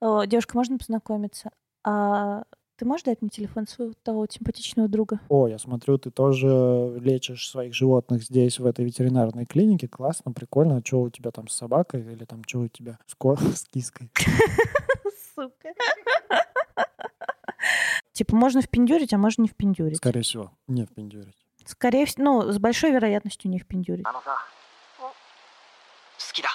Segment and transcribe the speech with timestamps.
[0.00, 1.50] О, девушка, можно познакомиться?
[1.84, 2.44] А
[2.76, 5.20] ты можешь дать мне телефон своего того симпатичного друга?
[5.28, 9.88] О, я смотрю, ты тоже лечишь своих животных здесь, в этой ветеринарной клинике.
[9.88, 10.76] Классно, прикольно.
[10.76, 13.64] А что у тебя там с собакой или там что у тебя с, ко- с
[13.64, 14.10] киской?
[15.34, 15.70] Сука.
[18.12, 19.98] Типа можно впендюрить, а можно не впендюрить.
[19.98, 21.36] Скорее всего, не впендюрить.
[21.64, 24.04] Скорее всего, ну, с большой вероятностью не впендюрить.
[24.06, 24.36] あのさ
[26.18, 26.48] 好きだ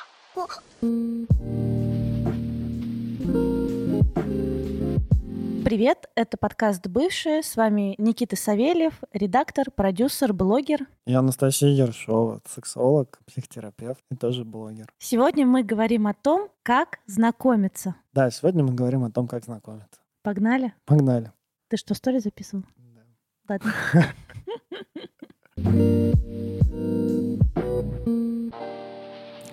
[5.73, 7.41] Привет, это подкаст «Бывшие».
[7.41, 10.85] С вами Никита Савельев, редактор, продюсер, блогер.
[11.07, 14.85] Я Анастасия Ершова, сексолог, психотерапевт и тоже блогер.
[14.99, 17.95] Сегодня мы говорим о том, как знакомиться.
[18.13, 19.99] Да, сегодня мы говорим о том, как знакомиться.
[20.21, 20.75] Погнали?
[20.85, 21.31] Погнали.
[21.69, 22.65] Ты что, стори записывал?
[23.49, 23.73] Ладно.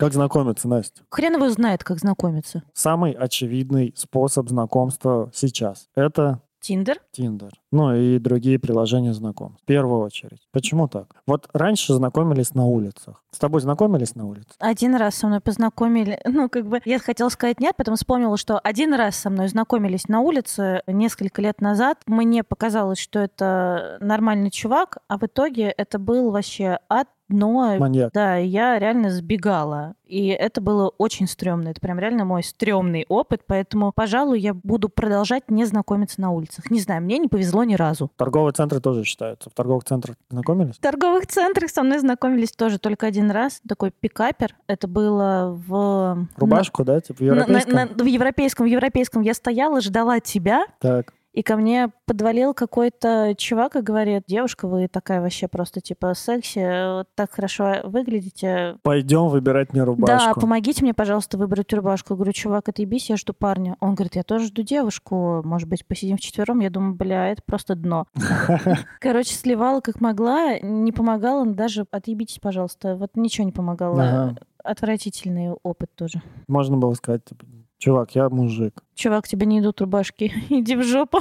[0.00, 1.02] Как знакомиться, Настя?
[1.10, 2.62] Хрен его знает, как знакомиться.
[2.72, 7.00] Самый очевидный способ знакомства сейчас— это Тиндер?
[7.12, 7.52] Тиндер.
[7.70, 9.62] Ну и другие приложения знакомств.
[9.62, 10.46] В первую очередь.
[10.52, 11.16] Почему так?
[11.26, 13.22] Вот раньше знакомились на улицах.
[13.30, 14.48] С тобой знакомились на улице?
[14.58, 18.58] Один раз со мной познакомили, ну, как бы, я хотела сказать нет, потом вспомнила, что
[18.58, 21.98] один раз со мной знакомились на улице несколько лет назад.
[22.06, 27.76] Мне показалось, что это нормальный чувак, а в итоге это был вообще ад, дно.
[27.78, 28.12] Маньяк.
[28.12, 29.94] Да, я реально сбегала.
[30.06, 31.68] И это было очень стрёмно.
[31.68, 36.70] Это прям реально мой стрёмный опыт, поэтому, пожалуй, я буду продолжать не знакомиться на улицах.
[36.70, 38.10] Не знаю, мне не повезло ни разу.
[38.16, 39.48] Торговые центры тоже считаются.
[39.50, 40.74] В торговых центрах знакомились?
[40.76, 43.60] В торговых центрах со мной знакомились тоже только один раз.
[43.68, 44.56] Такой пикапер.
[44.66, 46.26] Это было в...
[46.36, 47.00] Рубашку, да?
[47.00, 47.74] Типа в на- на- европейском?
[47.74, 49.22] на- в европейском, в европейском.
[49.22, 51.12] Я стояла, ждала тебя, Так.
[51.40, 56.98] И ко мне подвалил какой-то чувак и говорит, девушка, вы такая вообще просто типа секси,
[56.98, 58.76] вот так хорошо выглядите.
[58.82, 60.40] Пойдем выбирать мне Да, рубашку.
[60.40, 62.12] помогите мне, пожалуйста, выбрать рубашку.
[62.12, 63.78] Я говорю, чувак, отъебись, я жду парня.
[63.80, 65.40] Он говорит, я тоже жду девушку.
[65.42, 66.60] Может быть, посидим вчетвером.
[66.60, 68.06] Я думаю, бля, это просто дно.
[69.00, 72.96] Короче, сливала как могла, не помогала, даже отъебитесь, пожалуйста.
[72.96, 74.36] Вот ничего не помогало.
[74.62, 76.20] Отвратительный опыт тоже.
[76.48, 77.46] Можно было сказать, типа,
[77.80, 78.82] чувак, я мужик.
[78.94, 80.32] Чувак, тебе не идут рубашки.
[80.50, 81.18] Иди в жопу.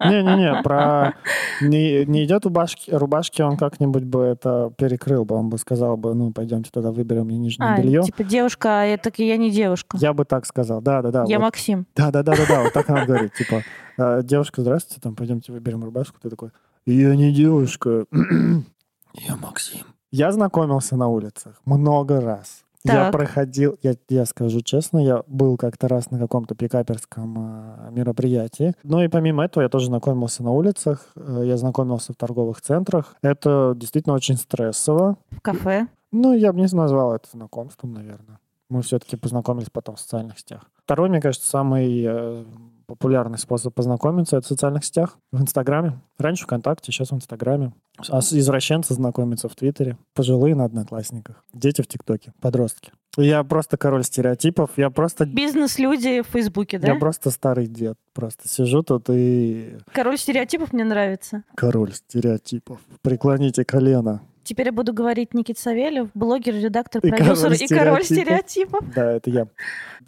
[0.00, 1.14] Не-не-не, про
[1.60, 6.14] не, не идет рубашки, рубашки, он как-нибудь бы это перекрыл бы, он бы сказал бы,
[6.14, 8.02] ну, пойдемте тогда выберем мне нижнее А, белье.
[8.02, 9.96] типа девушка, а я так я не девушка.
[10.00, 11.24] Я бы так сказал, да-да-да.
[11.26, 11.46] Я вот.
[11.46, 11.86] Максим.
[11.96, 13.62] Да-да-да-да-да, вот так она говорит, типа,
[13.98, 16.18] «Э, девушка, здравствуйте, там, пойдемте выберем рубашку.
[16.20, 16.50] Ты такой,
[16.86, 18.06] я не девушка,
[19.14, 19.86] я Максим.
[20.10, 22.64] Я знакомился на улицах много раз.
[22.84, 23.12] Я Так.
[23.12, 28.74] проходил, я, я скажу честно, я был как-то раз на каком-то пикаперском э, мероприятии.
[28.82, 33.14] Ну и помимо этого я тоже знакомился на улицах, э, я знакомился в торговых центрах.
[33.22, 35.16] Это действительно очень стрессово.
[35.30, 35.86] В кафе.
[36.10, 38.38] Ну, я бы не назвал это знакомством, наверное.
[38.68, 40.62] Мы все-таки познакомились потом в социальных сетях.
[40.84, 42.44] Второй, мне кажется, самый э,
[42.92, 45.16] популярный способ познакомиться— это в социальных сетях.
[45.32, 45.98] В Инстаграме.
[46.18, 47.72] Раньше ВКонтакте, сейчас в Инстаграме.
[48.10, 49.96] А извращенцы знакомятся в Твиттере.
[50.14, 51.42] Пожилые на Одноклассниках.
[51.54, 52.34] Дети в ТикТоке.
[52.40, 52.92] Подростки.
[53.16, 54.70] Я просто король стереотипов.
[54.76, 55.24] Я просто...
[55.24, 56.88] Бизнес-люди в Фейсбуке, да?
[56.88, 57.96] Я просто старый дед.
[58.12, 59.78] Просто сижу тут и...
[59.92, 61.44] Король стереотипов мне нравится.
[61.54, 62.80] Король стереотипов.
[63.00, 64.20] Преклоните колено.
[64.44, 68.84] Теперь я буду говорить Никит Савельев, блогер, редактор, И продюсер король и король стереотипов.
[68.94, 69.46] Да, это я.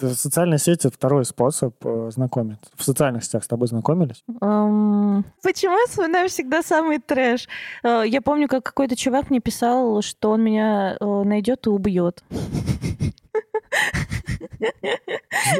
[0.00, 2.64] Социальные сети— второй способ э, знакомиться.
[2.76, 4.24] В социальных сетях с тобой знакомились?
[4.40, 7.48] Эм, Почему я вспоминаю всегда самый трэш?
[7.84, 12.24] Э, Я помню, как какой-то чувак мне писал, что он меня э, найдет и убьет.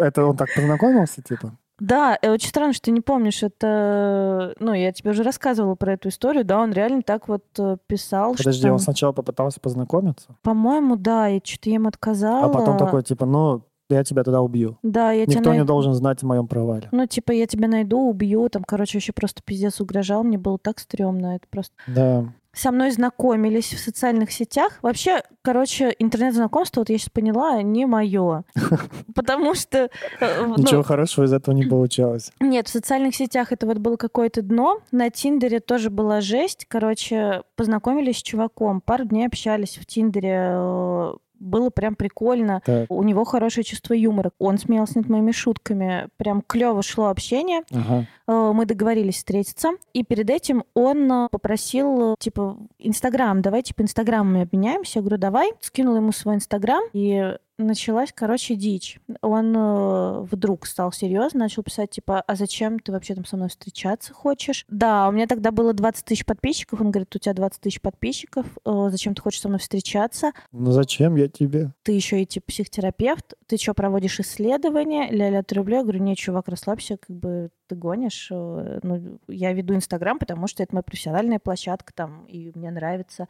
[0.01, 1.57] Это он так познакомился, типа?
[1.81, 3.43] Да, э, очень странно, что ты не помнишь.
[3.43, 7.77] Это, ну, я тебе уже рассказывала про эту историю, да, он реально так вот э,
[7.87, 8.73] писал, Подожди, что...
[8.73, 12.47] он сначала попытался познакомиться, По-моему, да, и что-то ему отказала.
[12.47, 14.79] а потом такой, типа, ну, я тебя тогда убью.
[14.83, 16.89] Да, я тебя Никто не най- должен знать о моем провале.
[16.93, 20.79] Ну, типа, я тебя найду, убью, там, короче, вообще просто пиздец угрожал, мне было так
[20.79, 21.75] стрёмно, это просто...
[21.89, 22.25] Да.
[22.55, 24.79] Со мной знакомились в социальных сетях.
[24.83, 28.45] Вообще, короче, интернет-знакомство, вот я сейчас поняла, не мое.
[29.15, 29.91] Потому что...
[30.21, 32.33] э, ну, Ничего хорошего из этого не получалось.
[32.41, 34.81] Нет, в социальных сетях это вот было какое-то дно.
[34.93, 36.67] На Тиндере тоже была жесть.
[36.69, 38.81] Короче, познакомились с чуваком.
[38.81, 41.15] Пару дней общались в Тиндере.
[41.41, 42.63] Было прям прикольно.
[42.65, 44.31] Так, У него хорошее чувство юмора.
[44.39, 46.09] Он смеялся над моими шутками.
[46.17, 47.63] Прям клево шло общение.
[47.73, 48.07] ага.
[48.27, 49.71] Э, Мы договорились встретиться.
[49.93, 54.99] И перед этим он э, попросил, типа, Инстаграм, давай, типа, Инстаграмами обменяемся.
[54.99, 55.53] Я говорю, давай.
[55.61, 56.83] Скинула ему свой Инстаграм.
[56.93, 58.99] И началась, короче, дичь.
[59.23, 63.49] Он э, вдруг стал серьезно, начал писать, типа, а зачем ты вообще там со мной
[63.49, 64.65] встречаться хочешь?
[64.69, 66.81] Да, у меня тогда было 20 тысяч подписчиков.
[66.81, 70.33] Он говорит, у тебя 20 тысяч подписчиков, э, зачем ты хочешь со мной встречаться?
[70.53, 71.73] Ну зачем я тебе?
[71.83, 75.09] Ты еще и типа психотерапевт, ты что, проводишь исследования?
[75.11, 75.77] Ля-ля, ты рублей?
[75.77, 78.29] Я говорю, нет, чувак, расслабься, как бы ты гонишь.
[78.31, 83.29] Э, Ну, я веду Инстаграм, потому что это моя профессиональная площадка там, и мне нравится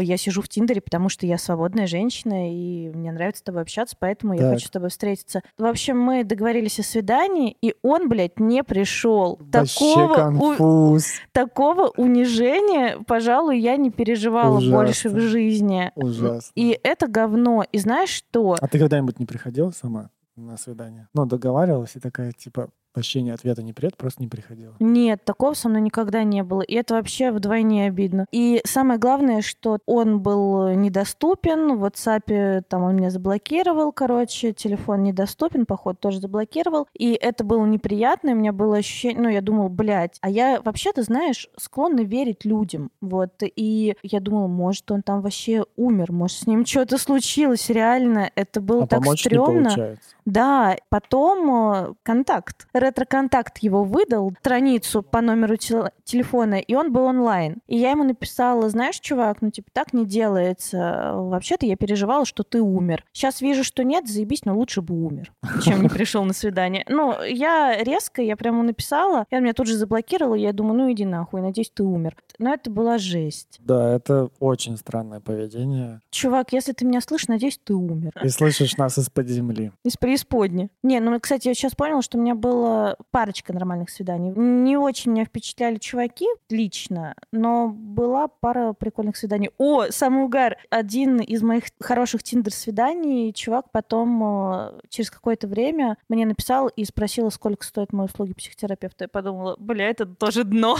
[0.00, 3.96] я сижу в Тиндере, потому что я свободная женщина, и мне нравится с тобой общаться,
[3.98, 4.54] поэтому я Так.
[4.54, 5.42] хочу с тобой встретиться.
[5.56, 9.38] В общем, мы договорились о свидании, и он, блядь, не пришел.
[9.40, 10.98] Вообще Такого, у-
[11.32, 14.76] такого унижения, пожалуй, я не переживала Ужасно.
[14.76, 15.92] больше в жизни.
[15.94, 16.50] Ужасно.
[16.54, 17.64] И это говно.
[17.72, 18.56] И знаешь что?
[18.60, 21.08] А ты когда-нибудь не приходила сама на свидание?
[21.14, 24.74] Ну, договаривалась и такая, типа, вообще ответа не привет, просто не приходила.
[24.80, 26.62] Нет, такого со мной никогда не было.
[26.62, 28.26] И это вообще вдвойне обидно.
[28.32, 31.76] И самое главное, что он был недоступен.
[31.78, 36.88] В WhatsApp там он меня заблокировал, короче, телефон недоступен, походу, тоже заблокировал.
[36.94, 40.60] И это было неприятно, и у меня было ощущение, ну, я думала, блядь, а я
[40.62, 42.90] вообще-то, знаешь, склонна верить людям.
[43.00, 43.32] Вот.
[43.40, 48.30] И я думала, может, он там вообще умер, может, с ним что-то случилось, реально.
[48.34, 49.96] Это было а так стрёмно.
[50.24, 52.68] Да, потом э, контакт.
[52.78, 57.56] Ретро-контакт его выдал, страницу по номеру тел- телефона, и он был онлайн.
[57.66, 61.12] И я ему написала, знаешь, чувак, ну типа так не делается.
[61.14, 63.04] Вообще-то я переживала, что ты умер.
[63.12, 65.32] Сейчас вижу, что нет, заебись, но лучше бы умер,
[65.62, 66.84] чем не пришел на свидание.
[66.88, 70.92] Ну, я резко, я прямо написала, и он меня тут же заблокировал, я думаю, ну
[70.92, 72.16] иди нахуй, надеюсь, ты умер.
[72.38, 73.58] Но это была жесть.
[73.60, 76.00] Да, это очень странное поведение.
[76.10, 78.12] Чувак, если ты меня слышишь, надеюсь, ты умер.
[78.22, 79.72] И слышишь нас из-под земли.
[79.84, 80.70] Из преисподни.
[80.82, 82.67] Не, ну, кстати, я сейчас поняла, что у меня было
[83.10, 84.32] парочка нормальных свиданий.
[84.34, 89.50] Не очень меня впечатляли чуваки лично, но была пара прикольных свиданий.
[89.58, 90.56] О, самый угар!
[90.70, 97.30] Один из моих хороших тиндер-свиданий, чувак потом э, через какое-то время мне написал и спросил,
[97.30, 99.04] сколько стоят мои услуги психотерапевта.
[99.04, 100.76] Я подумала, бля, это тоже дно.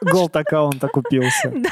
[0.00, 1.52] Gold аккаунт окупился.
[1.64, 1.70] Да.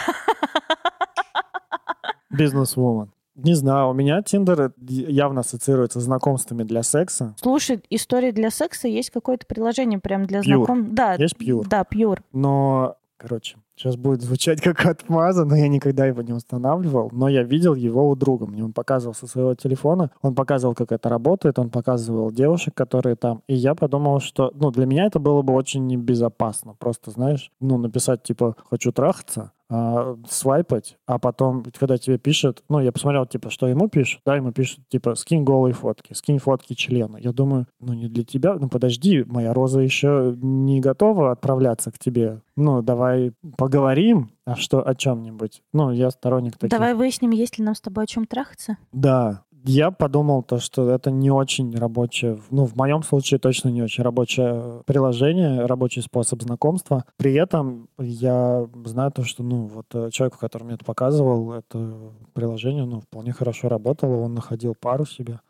[2.30, 3.12] Бизнес-вумен.
[3.34, 7.34] Не знаю, у меня Тиндер явно ассоциируется с знакомствами для секса.
[7.40, 10.92] Слушай, истории для секса есть какое-то приложение прям для знакомых.
[10.92, 11.66] Да, Есть Pure?
[11.66, 12.20] Да, Pure.
[12.32, 17.08] Но, короче, сейчас будет звучать как отмаза, но я никогда его не устанавливал.
[17.10, 18.46] Но я видел его у друга.
[18.46, 20.10] Мне он показывал со своего телефона.
[20.20, 21.58] Он показывал, как это работает.
[21.58, 23.42] Он показывал девушек, которые там.
[23.46, 26.74] И я подумал, что, ну, для меня это было бы очень небезопасно.
[26.78, 32.78] Просто, знаешь, ну, написать, типа, хочу трахаться, а, свайпать, а потом, когда тебе пишет, ну,
[32.78, 36.74] я посмотрел, типа, что ему пишут, да, ему пишут, типа, скинь голые фотки, скинь фотки
[36.74, 37.16] члена.
[37.16, 41.98] Я думаю, ну, не для тебя, ну, подожди, моя роза еще не готова отправляться к
[41.98, 42.42] тебе.
[42.54, 45.62] Ну, давай поговорим, а что, о чем-нибудь.
[45.72, 46.70] Ну, я сторонник таких.
[46.70, 48.76] Давай выясним, есть ли нам с тобой о чем трахаться.
[48.92, 49.44] Да.
[49.64, 54.02] Я подумал то, что это не очень рабочее, ну, в моем случае точно не очень
[54.02, 57.04] рабочее приложение, рабочий способ знакомства.
[57.16, 61.94] При этом я знаю то, что, ну, вот э, человек, который мне это показывал, это
[62.32, 65.40] приложение, ну, вполне хорошо работало, он находил пару себе.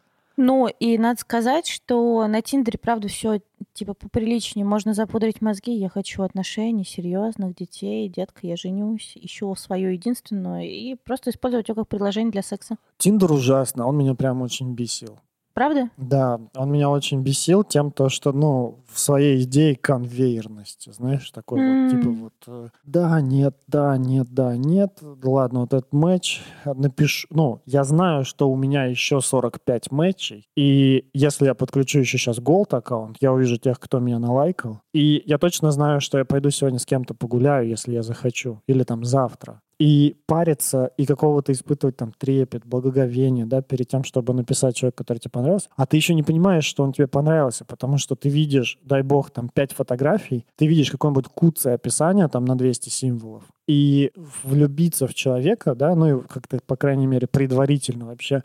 [0.44, 3.38] Ну, и надо сказать, что на Тиндере, правда, все
[3.74, 4.66] типа поприличнее.
[4.66, 5.72] Можно запудрить мозги.
[5.72, 11.76] Я хочу отношений, серьезных детей, детка, я женюсь, ищу свою единственную и просто использовать ее
[11.76, 12.76] как приложение для секса.
[12.98, 15.20] Тиндер ужасно, он меня прям очень бесил.
[15.62, 15.90] Правда?
[15.96, 21.60] Да, он меня очень бесил тем, то, что, ну, в своей идее конвейерности, знаешь, такой
[21.60, 27.28] вот, типа вот, э, да, нет, да, нет, да, нет, ладно, вот этот матч, напишу,
[27.30, 32.38] ну, я знаю, что у меня еще 45 матчей, и если я подключу еще сейчас
[32.38, 36.50] Gold аккаунт, я увижу тех, кто меня налайкал, и я точно знаю, что я пойду
[36.50, 39.61] сегодня с кем-то погуляю, если я захочу, или там завтра.
[39.78, 45.18] И париться, и какого-то испытывать там трепет, благоговение, да, перед тем, чтобы написать человеку, который
[45.18, 48.78] тебе понравился, а ты еще не понимаешь, что он тебе понравился, потому что ты видишь,
[48.84, 54.12] дай бог, там пять фотографий, ты видишь какое-нибудь куцое описание там на 200 символов, и
[54.42, 58.42] влюбиться в человека, да, ну и как-то, по крайней мере, предварительно вообще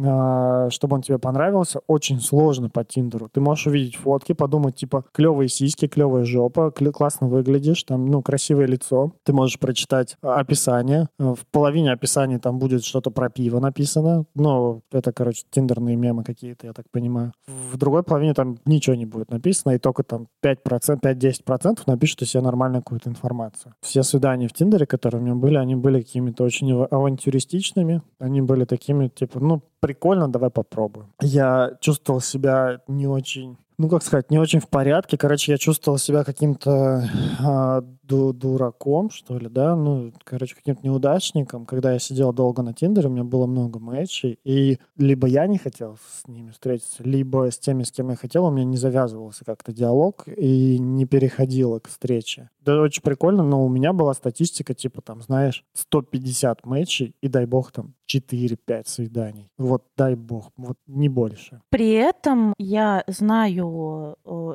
[0.00, 3.28] чтобы он тебе понравился, очень сложно по Тиндеру.
[3.28, 8.22] Ты можешь увидеть фотки, подумать, типа, клевые сиськи, клевая жопа, кле- классно выглядишь, там, ну,
[8.22, 9.12] красивое лицо.
[9.24, 11.08] Ты можешь прочитать а, описание.
[11.18, 14.24] А, В половине описания там будет что-то про пиво написано.
[14.34, 17.32] Ну, это, короче, тиндерные мемы какие-то, я так понимаю.
[17.46, 22.30] В другой половине там ничего не будет написано, и только там 5%, 5-10% напишут из
[22.30, 23.74] себя нормальную какую-то информацию.
[23.82, 28.02] Все свидания в Тиндере, которые у меня были, они были какими-то очень ава- авантюристичными.
[28.18, 31.06] Они были такими, типа, ну, прикольно, давай попробуем.
[31.20, 35.16] Я чувствовал себя не очень ну, как сказать, не очень в порядке.
[35.16, 37.08] Короче, я чувствовал себя каким-то
[37.42, 41.64] а, ду- дураком, что ли, да, ну, короче, каким-то неудачником.
[41.64, 45.56] Когда я сидел долго на Тиндере, у меня было много матчей, и либо я не
[45.56, 49.46] хотел с ними встретиться, либо с теми, с кем я хотел, у меня не завязывался
[49.46, 52.50] как-то диалог и не переходило к встрече.
[52.60, 57.46] Да, очень прикольно, но у меня была статистика, типа, там, знаешь, 150 матчей, и дай
[57.46, 59.50] бог, там, 4-5 свиданий.
[59.56, 61.62] Вот дай бог, вот не больше.
[61.70, 63.69] При этом я знаю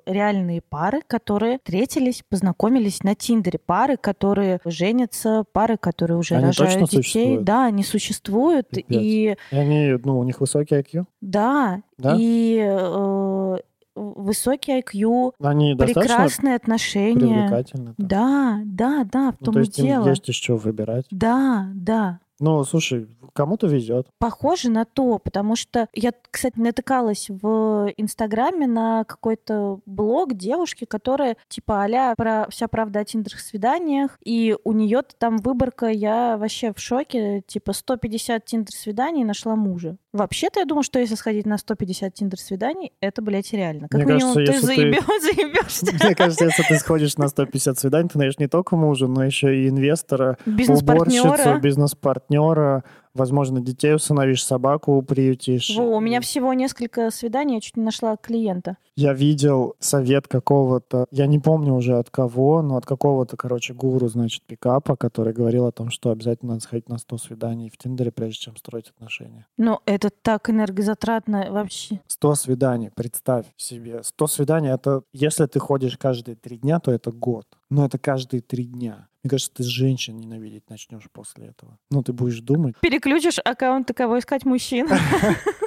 [0.05, 3.59] реальные пары, которые встретились, познакомились на Тиндере.
[3.65, 6.97] Пары, которые женятся, пары, которые уже Они рожают точно детей.
[7.03, 7.43] существуют?
[7.43, 8.69] Да, они существуют.
[8.69, 8.85] Пипец.
[9.01, 11.05] И И они, ну, у них высокий IQ.
[11.21, 12.15] да, Да?
[12.17, 13.57] и э,
[13.95, 17.13] высокий IQ, Они прекрасные отношения.
[17.47, 17.93] привлекательны.
[17.93, 18.07] там?
[18.07, 20.09] Да, да, да, в Ну, том то и есть им дело.
[20.09, 21.05] есть из чего выбирать.
[21.11, 22.19] Да, да.
[22.39, 24.07] Ну, слушай, кому-то везет.
[24.19, 31.37] Похоже на то, потому что я, кстати, натыкалась в Инстаграме на какой-то блог девушки, которая
[31.47, 36.73] типа а про вся правда о тиндерах свиданиях, и у нее там выборка, я вообще
[36.73, 39.97] в шоке, типа 150 тиндер свиданий нашла мужа.
[40.15, 43.87] Вообще-то я думаю, что если сходить на 150 тиндер свиданий, это, блядь, реально.
[43.89, 45.85] Как Мне минимум, кажется, ты если ты- заебё- заебешься.
[46.05, 49.55] Мне кажется, если ты сходишь на 150 свиданий, ты найдешь не только мужа, но еще
[49.63, 52.83] и инвестора, уборщицу, бизнес-партнера,
[53.15, 55.75] возможно, детей усыновишь, собаку приютишь.
[55.75, 58.77] Во, у меня всего несколько свиданий, я чуть не нашла клиента.
[58.95, 64.07] Я видел совет какого-то, я не помню уже от кого, но от какого-то, короче, гуру,
[64.07, 68.11] значит, пикапа, который говорил о том, что обязательно надо сходить на 100 свиданий в Тиндере,
[68.11, 69.47] прежде чем строить отношения.
[69.57, 72.01] Но это так энергозатратно вообще.
[72.07, 74.01] 100 свиданий, представь себе.
[74.03, 77.45] 100 свиданий— это, если ты ходишь каждые три дня, то это год.
[77.75, 79.09] Но это каждые три дня.
[79.21, 81.77] Мне кажется, ты женщин ненавидеть начнешь после этого.
[81.91, 84.87] Ну, ты будешь думать, Переключишь аккаунт, кого искать мужчин.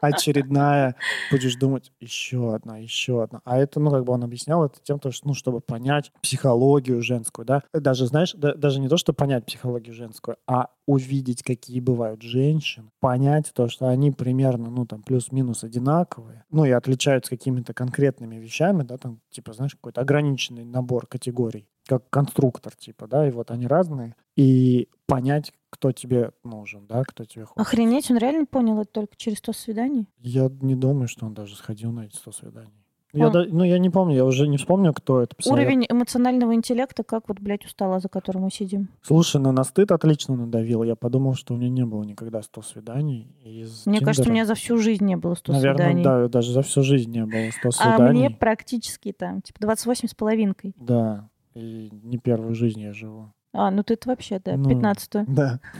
[0.00, 0.96] очередная,
[1.30, 3.40] будешь думать, еще одна, еще одна.
[3.44, 7.02] А это, ну, как бы он объяснял это тем, то, что, ну, чтобы понять психологию
[7.02, 7.62] женскую, да.
[7.72, 12.88] Даже, знаешь, да- даже не то, чтобы понять психологию женскую, а увидеть, какие бывают женщины,
[13.00, 18.82] понять то, что они примерно, ну, там, плюс-минус одинаковые, ну, и отличаются какими-то конкретными вещами,
[18.82, 23.66] да, там, типа, знаешь, какой-то ограниченный набор категорий, как конструктор, типа, да, и вот они
[23.66, 27.66] разные, и понять, кто тебе нужен, да, кто тебе хочет.
[27.66, 30.06] Охренеть, он реально понял это только через 100 свиданий?
[30.20, 32.72] Я не думаю, что он даже сходил на эти 100 свиданий.
[33.14, 35.54] Я, да- ну, я не помню, я уже не вспомню, кто это писал.
[35.54, 38.90] Уровень эмоционального интеллекта, как вот, блядь, у стола, за которым мы сидим.
[39.00, 40.82] Слушай, ну на стыд отлично надавил.
[40.82, 43.26] Я подумал, что у меня не было никогда 100 свиданий.
[43.44, 46.04] Из Мне кажется, у Тиндера, меня за всю жизнь не было 100 Наверное, свиданий.
[46.04, 48.20] да, даже за всю жизнь не было 100 а свиданий.
[48.20, 50.74] мне практически там, типа, 28 с половинкой.
[50.78, 53.32] Да, и не первую жизнь я живу.
[53.52, 55.60] А, ну ты-то вообще, да, Ну, 15 Да.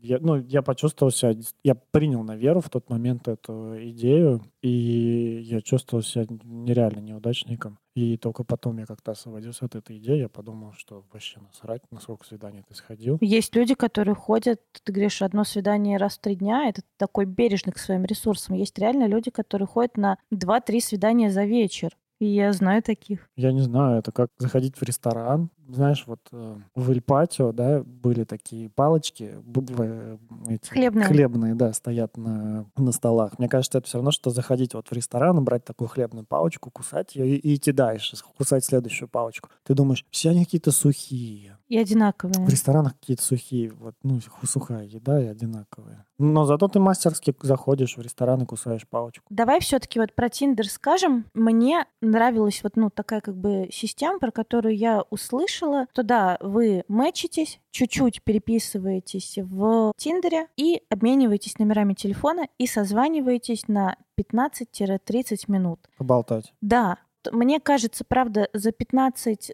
[0.00, 5.40] Я, ну, я почувствовал себя, я принял на веру в тот момент эту идею, и
[5.42, 7.78] я чувствовал себя нереально неудачником.
[7.94, 12.00] И только потом я как-то освободился от этой идеи, я подумал, что вообще насрать, на
[12.00, 13.18] сколько свиданий ты сходил.
[13.20, 17.72] Есть люди, которые ходят, ты говоришь, одно свидание раз в три дня, это такой бережный
[17.72, 18.54] к своим ресурсам.
[18.54, 21.96] Есть реально люди, которые ходят на 2-3 свидания за вечер.
[22.18, 23.28] Я знаю таких.
[23.36, 25.50] Я не знаю, это как заходить в ресторан.
[25.68, 29.34] Знаешь, вот э, в Эльпатио, да, были такие палочки,
[29.78, 30.16] э,
[30.48, 31.06] эти Хлебные.
[31.06, 33.38] хлебные, да, стоят на, на столах.
[33.38, 37.16] Мне кажется, это все равно, что заходить вот в ресторан, брать такую хлебную палочку, кусать
[37.16, 39.48] ее и, и идти дальше, кусать следующую палочку.
[39.64, 41.58] Ты думаешь, все они какие-то сухие.
[41.68, 42.46] И одинаковые.
[42.46, 46.04] В ресторанах какие-то сухие, вот, ну, сухая еда и одинаковые.
[46.18, 49.26] Но зато ты мастерски заходишь в ресторан и кусаешь палочку.
[49.28, 51.26] Давай все-таки вот про Тиндер скажем.
[51.34, 55.55] Мне нравилась вот ну такая как бы система, про которую я услышала,
[55.92, 63.96] то да, вы мэчитесь, чуть-чуть переписываетесь в Тиндере и обмениваетесь номерами телефона и созваниваетесь на
[64.18, 65.80] 15-30 минут.
[65.98, 66.52] Поболтать.
[66.60, 66.98] Да,
[67.32, 69.46] мне кажется, правда, за 15-30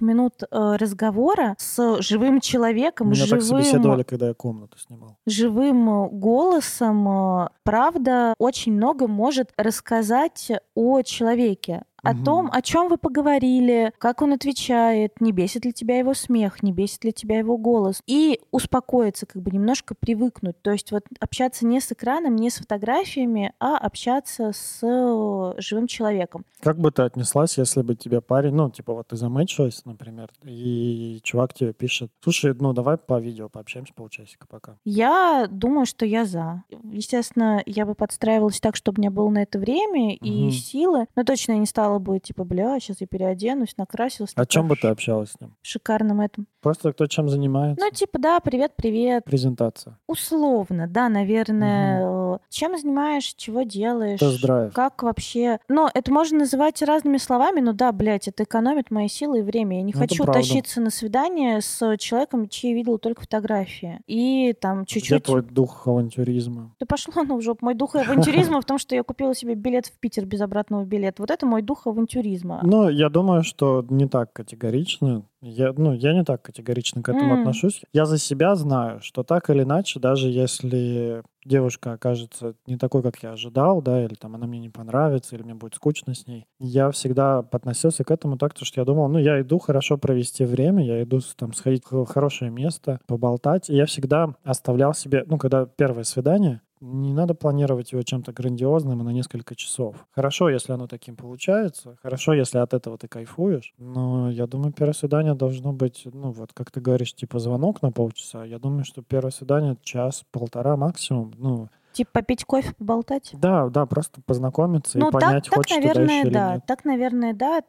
[0.00, 5.16] минут э, разговора с живым человеком, Меня так живым собеседовали, когда я комнату снимал.
[5.26, 11.82] живым э, голосом, э, правда, очень много может рассказать о человеке.
[12.08, 12.24] О Мгм.
[12.24, 16.72] том, о чем вы поговорили, как он отвечает, не бесит ли тебя его смех, не
[16.72, 18.00] бесит ли тебя его голос.
[18.06, 20.60] И успокоиться, как бы немножко привыкнуть.
[20.62, 25.86] То есть вот общаться не с экраном, не с фотографиями, а общаться с э, живым
[25.86, 26.44] человеком.
[26.60, 31.20] Как бы ты отнеслась, если бы тебе парень, ну, типа, вот ты замечилась, например, и
[31.22, 34.76] чувак тебе пишет, слушай, ну, давай по видео пообщаемся полчасика пока.
[34.84, 36.64] Я думаю, что я за.
[36.90, 40.50] Естественно, я бы подстраивалась так, чтобы у меня было на это время и Мгм.
[40.52, 41.06] силы.
[41.16, 44.32] Но точно я не стала бы, типа, бля, сейчас я переоденусь, накрасилась.
[44.34, 45.56] О чем бы ты общалась с ним?
[45.62, 46.46] Шикарном этом.
[46.60, 47.84] Просто кто чем занимается?
[47.84, 49.24] Ну, типа, да, привет, привет.
[49.24, 49.98] Презентация.
[50.06, 52.04] Условно, да, наверное,
[52.36, 54.72] что чем занимаешь, чего делаешь, Тест-драйв.
[54.72, 55.58] как вообще...
[55.68, 59.76] Ну, это можно называть разными словами, но да, блядь, это экономит мои силы и время.
[59.78, 60.40] Я не Ну, это хочу правда.
[60.40, 64.00] тащиться на свидание с человеком, чьи видела только фотографии.
[64.06, 65.24] И там Где чуть-чуть...
[65.24, 66.74] твой дух авантюризма?
[66.80, 67.64] Да пошло оно в жопу.
[67.64, 71.22] Мой дух авантюризма в том, что я купила себе билет в Питер без обратного билета.
[71.22, 72.60] Вот это мой дух авантюризма.
[72.62, 75.22] Ну, я думаю, что не так категорично.
[75.40, 77.38] Я, ну, я не так категорично к этому М.
[77.40, 77.82] отношусь.
[77.92, 83.22] Я за себя знаю, что так или иначе, даже если девушка окажется не такой, как
[83.22, 86.46] я ожидал, да, или там она мне не понравится, или мне будет скучно с ней,
[86.58, 90.84] я всегда относился к этому так, что я думал, ну, я иду хорошо провести время,
[90.84, 95.66] я иду там сходить в хорошее место, поболтать, и я всегда оставлял себе, ну, когда
[95.66, 100.06] первое свидание, не надо планировать его чем-то грандиозным и на несколько часов.
[100.14, 104.94] Хорошо, если оно таким получается, хорошо, если от этого ты кайфуешь, но я думаю, первое
[104.94, 108.44] свидание должно быть, ну вот, как ты говоришь, типа звонок на полчаса.
[108.44, 111.32] Я думаю, что первое свидание час-полтора максимум.
[111.36, 113.30] Ну, Типа попить кофе, поболтать?
[113.32, 116.60] да, да, просто познакомиться Ну, и понять, так, так, хочешь наверное, или да.
[116.60, 117.62] Так, наверное, да.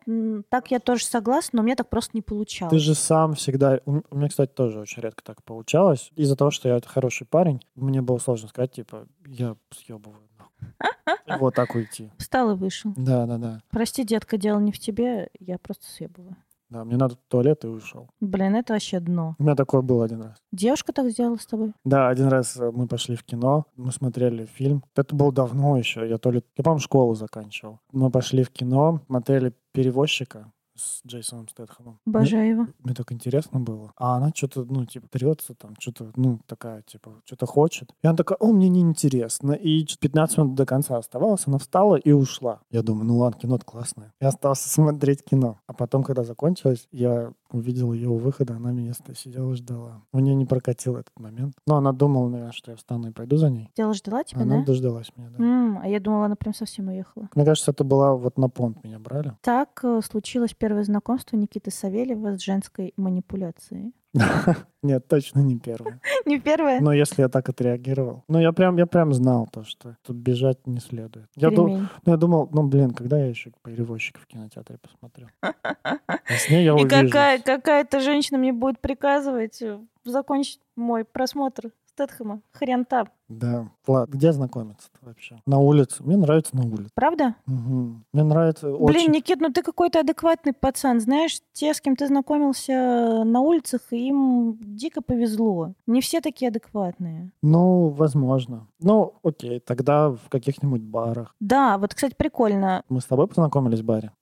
[0.49, 2.69] Так я тоже согласна, но у меня так просто не получалось.
[2.69, 3.79] Ты же сам всегда...
[3.85, 6.11] У меня, кстати, тоже очень редко так получалось.
[6.15, 10.21] Из-за того, что я хороший парень, мне было сложно сказать, типа, я съебываю.
[10.37, 11.23] нахуй».
[11.25, 12.11] И Вот так уйти.
[12.19, 12.93] Встал и вышел.
[12.95, 13.61] Да, да, да.
[13.71, 16.35] Прости, детка, дело не в тебе, я просто съебываю.
[16.69, 18.07] Да, мне надо в туалет и ушел.
[18.19, 19.35] Блин, это вообще дно.
[19.39, 20.37] У меня такое было один раз.
[20.51, 21.73] Девушка так сделала с тобой?
[21.83, 24.83] Да, один раз э, мы пошли в кино, мы смотрели фильм.
[24.95, 27.79] Это было давно еще, я то ли, я, по-моему, школу заканчивал.
[27.91, 31.99] Мы пошли в кино, смотрели «Перевозчика» с Джейсоном Стэтхэмом.
[32.05, 32.67] Мне, Обожаю его.
[32.83, 33.91] мне так интересно было.
[33.97, 37.91] А она что-то, ну, типа, трется там, что-то, ну, такая, типа, что-то хочет.
[38.01, 39.51] И она такая, о, мне неинтересно.
[39.53, 42.61] И чё- 15 минут до конца оставалось, она встала и ушла.
[42.71, 44.13] Я думаю, ну ладно, кино классное.
[44.21, 45.59] Я остался смотреть кино.
[45.67, 50.01] А потом, когда закончилось, я увидел ее у выхода, она меня сидела и ждала.
[50.11, 51.55] У нее не прокатил этот момент.
[51.65, 53.69] Но она думала, наверное, что я встану и пойду за ней.
[53.75, 54.65] Дело ждала тебя, она да?
[54.65, 55.43] дождалась меня, да.
[55.43, 57.29] М, а я думала, она прям совсем уехала.
[57.35, 59.33] Мне кажется, это была вот на понт меня брали.
[59.41, 63.93] Так э, случилось первое знакомство Никиты Савельева с женской манипуляцией.
[64.83, 65.99] Нет, точно не первое.
[66.25, 66.79] Не первое?
[66.79, 68.23] Но если я так отреагировал.
[68.27, 71.27] Ну, я прям, я прям знал то, что тут бежать не следует.
[71.35, 71.87] Я, ду- Перемень.
[72.05, 75.27] ну, я думал, ну, блин, когда я еще перевозчика в кинотеатре посмотрел?
[75.81, 81.71] А с ней я И какая, какая-то женщина мне будет приказывать э, закончить мой просмотр
[81.99, 82.41] Стэтхэма.
[82.53, 83.09] Хрен там.
[83.27, 83.69] Да.
[83.85, 85.41] Ладно, где знакомиться вообще?
[85.45, 86.01] На улице.
[86.01, 86.89] Мне нравится на улице.
[86.95, 87.35] Правда?
[87.45, 88.05] Мгм.
[88.13, 89.11] Мне нравится Блин, очень...
[89.11, 91.01] Никит, ну ты какой-то адекватный пацан.
[91.01, 95.73] Знаешь, те, с кем ты знакомился на улицах, им дико повезло.
[95.87, 97.31] Не все такие адекватные.
[97.41, 98.67] Ну, возможно.
[98.79, 101.35] Ну, окей, тогда в каких-нибудь барах.
[101.41, 102.83] Да, вот, кстати, прикольно.
[102.87, 104.13] Мы с тобой познакомились в баре?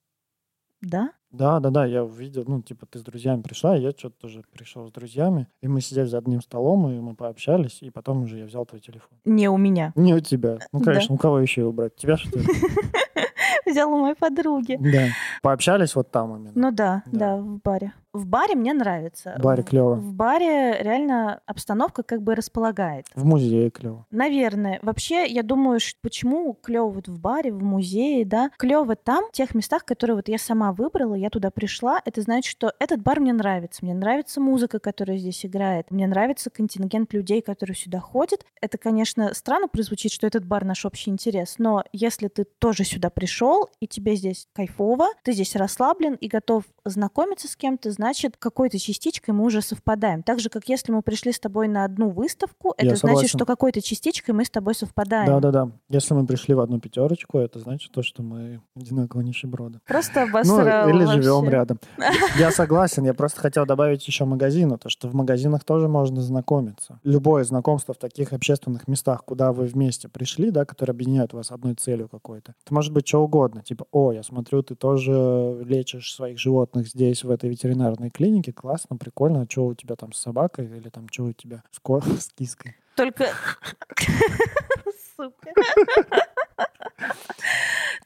[0.80, 1.12] Да?
[1.30, 4.86] Да, да, да, я увидел, ну, типа, ты с друзьями пришла, я что-то тоже пришел
[4.88, 8.46] с друзьями, и мы сидели за одним столом, и мы пообщались, и потом уже я
[8.46, 9.18] взял твой телефон.
[9.26, 9.92] Не у меня.
[9.94, 10.58] Не у тебя.
[10.72, 10.86] Ну, Да.
[10.86, 11.96] конечно, у кого еще его брать?
[11.96, 12.46] Тебя, что ли?
[13.66, 14.76] Взял у моей подруги.
[14.80, 15.08] Да.
[15.42, 16.52] Пообщались вот там именно.
[16.54, 17.36] Ну да, Да.
[17.36, 17.92] да, в баре.
[18.14, 19.34] В баре мне нравится.
[19.38, 19.94] В баре клёво.
[19.96, 23.06] В баре реально обстановка как бы располагает.
[23.14, 24.06] В музее клево.
[24.10, 24.78] Наверное.
[24.82, 29.32] Вообще, я думаю, что почему клево вот в баре, в музее, да, клево там, в
[29.32, 33.20] тех местах, которые вот я сама выбрала, я туда пришла, это значит, что этот бар
[33.20, 33.84] мне нравится.
[33.84, 35.90] Мне нравится музыка, которая здесь играет.
[35.90, 38.44] Мне нравится контингент людей, которые сюда ходят.
[38.60, 43.07] Это, конечно, странно прозвучит, что этот бар наш общий интерес, но если ты тоже сюда
[43.10, 48.78] пришел, и тебе здесь кайфово, ты здесь расслаблен и готов знакомиться с кем-то, значит, какой-то
[48.78, 50.22] частичкой мы уже совпадаем.
[50.22, 53.28] Так же, как если мы пришли с тобой на одну выставку, Я это значит, согласен.
[53.28, 55.26] что какой-то частичкой мы с тобой совпадаем.
[55.26, 55.70] Да-да-да.
[55.88, 59.80] Если мы пришли в одну пятерочку, это значит то, что мы одинаково нищеброды.
[59.86, 61.22] Просто Ну, обосрал или вообще.
[61.22, 61.78] живем рядом.
[62.38, 67.00] Я согласен, я просто хотел добавить еще магазины, то что в магазинах тоже можно знакомиться.
[67.04, 71.74] Любое знакомство в таких общественных местах, куда вы вместе пришли, да, которые объединяют вас одной
[71.74, 72.54] целью какой-то.
[72.64, 73.62] Это может быть что угодно.
[73.62, 78.52] Типа, о, я смотрю, ты тоже лечишь своих животных здесь, в этой ветеринарной клинике.
[78.52, 79.42] Классно, прикольно.
[79.42, 80.66] А что у тебя там с собакой?
[80.66, 82.76] Или там что у тебя с, ко- с киской?
[82.96, 83.26] Только...
[85.16, 85.52] Сука.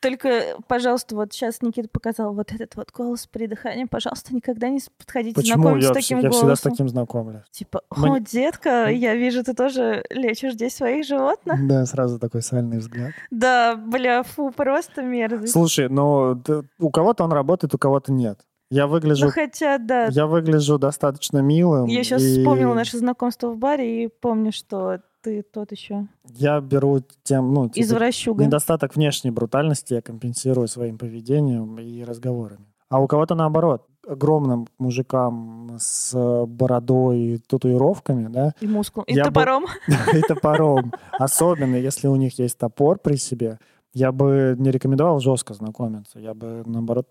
[0.03, 3.85] Только, пожалуйста, вот сейчас Никита показал вот этот вот голос при дыхании.
[3.85, 5.63] Пожалуйста, никогда не подходите Почему?
[5.63, 6.71] знакомиться Я, с таким я всегда с голосом.
[6.73, 7.43] таким знакомлюсь.
[7.53, 11.67] Типа, о, Мы- детка, я вижу, ты тоже лечишь здесь своих животных.
[11.69, 13.13] Да, сразу такой сальный взгляд.
[13.31, 15.53] Да, бля, фу, просто мерзость.
[15.53, 18.41] Слушай, ну т- у кого-то он работает, у кого-то нет.
[18.71, 21.85] Я выгляжу, Ну, хотя, да, я выгляжу достаточно милым.
[21.87, 26.61] я сейчас и вспомнила наше знакомство в баре и помню, что ты тот еще Я
[26.61, 28.45] беру тем, ну, типа, извращуга.
[28.45, 32.67] недостаток внешней брутальности я компенсирую своим поведением и разговорами.
[32.89, 33.87] А у кого-то наоборот.
[34.07, 36.13] огромным мужикам с
[36.47, 39.05] бородой и татуировками, да, И мускул.
[39.05, 39.65] И Я бы- топором.
[40.13, 43.59] и топором, особенно если у них есть топор при себе,
[43.95, 46.19] я бы не рекомендовал жестко знакомиться.
[46.19, 47.07] Я бы, наоборот,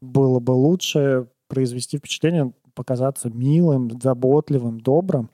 [0.00, 5.28] было бы лучше произвести впечатление, показаться милым, заботливым, добрым.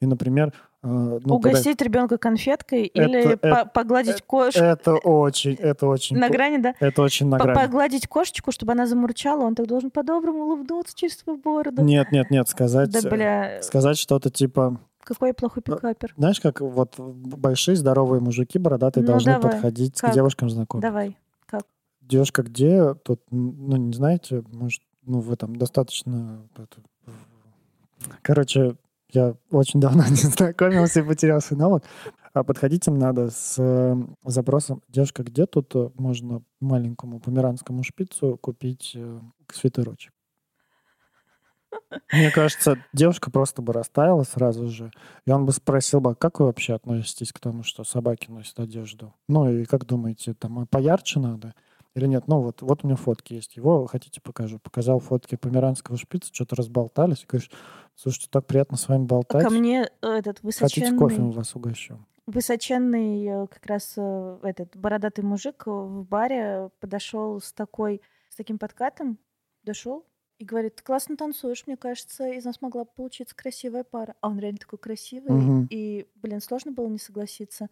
[0.00, 0.52] И, например,
[0.86, 6.16] ну, когда- Угостить ребенка конфеткой Это- или это- по- погладить кошку это очень, это очень,
[6.16, 6.74] на грани, да?
[6.78, 7.54] это очень на грани.
[7.58, 11.82] Погладить кошечку, чтобы она замурчала, он так должен по-доброму улыбнуться через свою бороду.
[11.82, 16.14] Нет, нет, нет, сказать, Да, э, бля, сказать что-то типа, какой я плохой Ну, пикапер.
[16.16, 19.52] знаешь, как вот большие здоровые мужики бородатые Ну, должны давай.
[19.52, 20.10] подходить Как?
[20.12, 20.88] к девушкам знакомиться.
[20.88, 21.16] Давай.
[22.02, 22.92] Девушка где?
[23.02, 26.42] Тут, ну, не знаете, может, ну, вы там достаточно...
[28.22, 28.76] Короче,
[29.14, 31.84] я очень давно не знакомился и потерял свой навык.
[32.32, 38.36] А подходить им надо с э, запросом «Девушка, где тут э, можно маленькому померанскому шпицу
[38.38, 39.20] купить э,
[39.52, 40.12] свитерочек?»
[42.12, 44.90] Мне кажется, девушка просто бы растаяла сразу же,
[45.26, 48.58] и он бы спросил бы, «А как вы вообще относитесь к тому, что собаки носят
[48.58, 49.14] одежду?
[49.28, 51.54] Ну и как думаете, там а поярче надо?
[51.94, 52.26] Или нет?
[52.26, 53.56] Ну вот, вот у меня фотки есть.
[53.56, 54.58] Его хотите покажу?
[54.58, 57.24] Показал фотки померанского шпица, что-то разболтались.
[57.26, 57.50] Говоришь,
[57.94, 59.44] слушайте, так приятно с вами болтать.
[59.44, 61.98] Ко мне э, этот Хотите кофе, мы высоченный, вас угощу.
[62.26, 68.58] высоченный э, как раз э, этот бородатый мужик в баре подошел с такой, с таким
[68.58, 69.18] подкатом,
[69.62, 70.04] дошел
[70.38, 74.16] и говорит, ты классно танцуешь, мне кажется, из нас могла получиться красивая пара.
[74.20, 75.68] А он реально такой красивый, Мгм.
[75.70, 77.68] и, блин, сложно было не согласиться.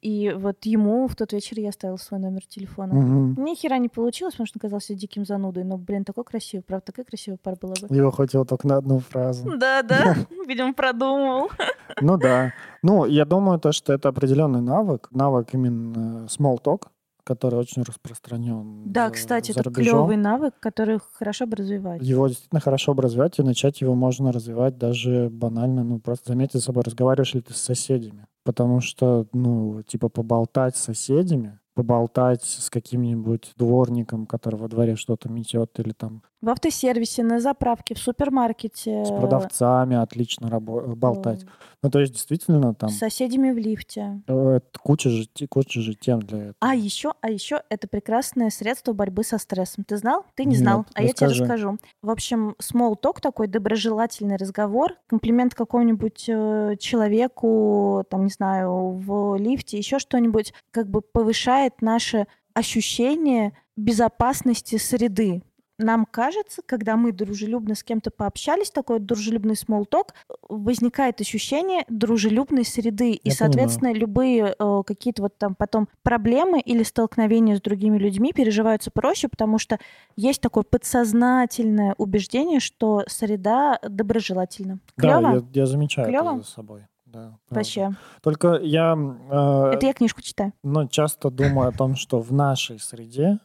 [0.00, 2.94] И вот ему в тот вечер я оставила свой номер телефона.
[2.94, 3.44] Мгм.
[3.44, 6.86] Ни хера не получилось, потому что он казался диким занудой, но, блин, такой красивый, правда,
[6.86, 7.94] такая красивая пара была бы.
[7.94, 9.56] Его хватило только на одну фразу.
[9.56, 11.50] Да, да, видимо, продумал.
[12.02, 12.52] Ну да.
[12.82, 15.08] Ну, я думаю, то, что это определенный навык.
[15.12, 16.88] Навык именно small talk,
[17.24, 22.02] который очень распространен Да, кстати, это клевый навык, который хорошо бы развивать.
[22.02, 26.54] Его действительно хорошо бы развивать, и начать его можно развивать даже банально, ну, просто заметить
[26.54, 28.26] за собой, разговариваешь ли ты с соседями.
[28.46, 35.28] Потому что, ну, типа, поболтать с соседями, поболтать с каким-нибудь дворником, который во дворе что-то
[35.28, 39.04] метет, или там В автосервисе, на заправке, в супермаркете.
[39.04, 41.42] с продавцами отлично рабо- болтать.
[41.42, 41.46] э,
[41.82, 44.22] Ну, то есть, действительно, там С соседями в лифте.
[44.28, 46.54] э, это куча же, куча же тем для этого.
[46.60, 49.82] А еще, а еще это прекрасное средство борьбы со стрессом.
[49.82, 50.24] Ты знал?
[50.36, 51.42] Ты не Нет, знал, а я тебе расскажи.
[51.42, 51.78] расскажу.
[52.00, 59.34] В общем, small talk такой доброжелательный разговор, комплимент какому-нибудь э, человеку, там не знаю, в
[59.36, 65.42] лифте, еще что-нибудь, как бы повышает наше ощущение безопасности среды.
[65.78, 70.10] Нам кажется, когда мы дружелюбно с кем-то пообщались, такой дружелюбный small talk,
[70.48, 73.12] возникает ощущение дружелюбной среды.
[73.12, 78.32] И, Я соответственно, любые э, какие-то вот там потом проблемы или столкновения с другими людьми
[78.32, 79.78] переживаются проще, потому что
[80.16, 84.78] есть такое подсознательное убеждение, что среда доброжелательна.
[84.96, 85.34] Да, Клево?
[85.52, 86.30] я, я замечаю Клёво?
[86.36, 86.86] это за собой.
[87.04, 87.38] Да.
[87.50, 87.92] Вообще.
[88.22, 88.94] Только я
[89.30, 90.52] э, Это я книжку читаю.
[90.62, 93.38] ну, часто думаю о том, что в нашей среде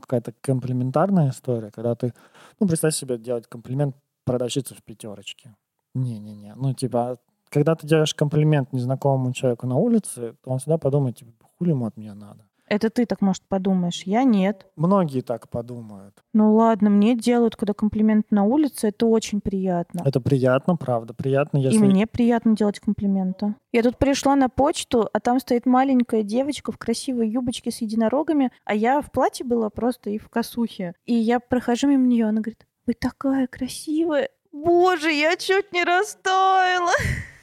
[0.00, 2.14] какая-то комплиментарная история, когда ты,
[2.60, 5.54] ну, представь себе делать комплимент продавщице в пятерочке.
[5.94, 6.54] Не-не-не.
[6.54, 7.18] Ну, типа,
[7.48, 11.86] когда ты делаешь комплимент незнакомому человеку на улице, то он всегда подумает, типа, хули ему
[11.86, 12.47] от меня надо.
[12.68, 14.02] Это ты так, может, подумаешь.
[14.04, 14.66] Я нет.
[14.76, 16.14] Многие так подумают.
[16.32, 20.02] Ну ладно, мне делают, когда комплимент на улице, это очень приятно.
[20.04, 21.78] Это приятно, правда, приятно, если...
[21.78, 23.54] И мне приятно делать комплименты.
[23.72, 28.50] Я тут пришла на почту, а там стоит маленькая девочка в красивой юбочке с единорогами,
[28.64, 30.94] а я в платье была просто и в косухе.
[31.04, 34.30] И я прохожу мимо нее, она говорит, вы такая красивая.
[34.52, 36.92] Боже, я чуть не растаяла.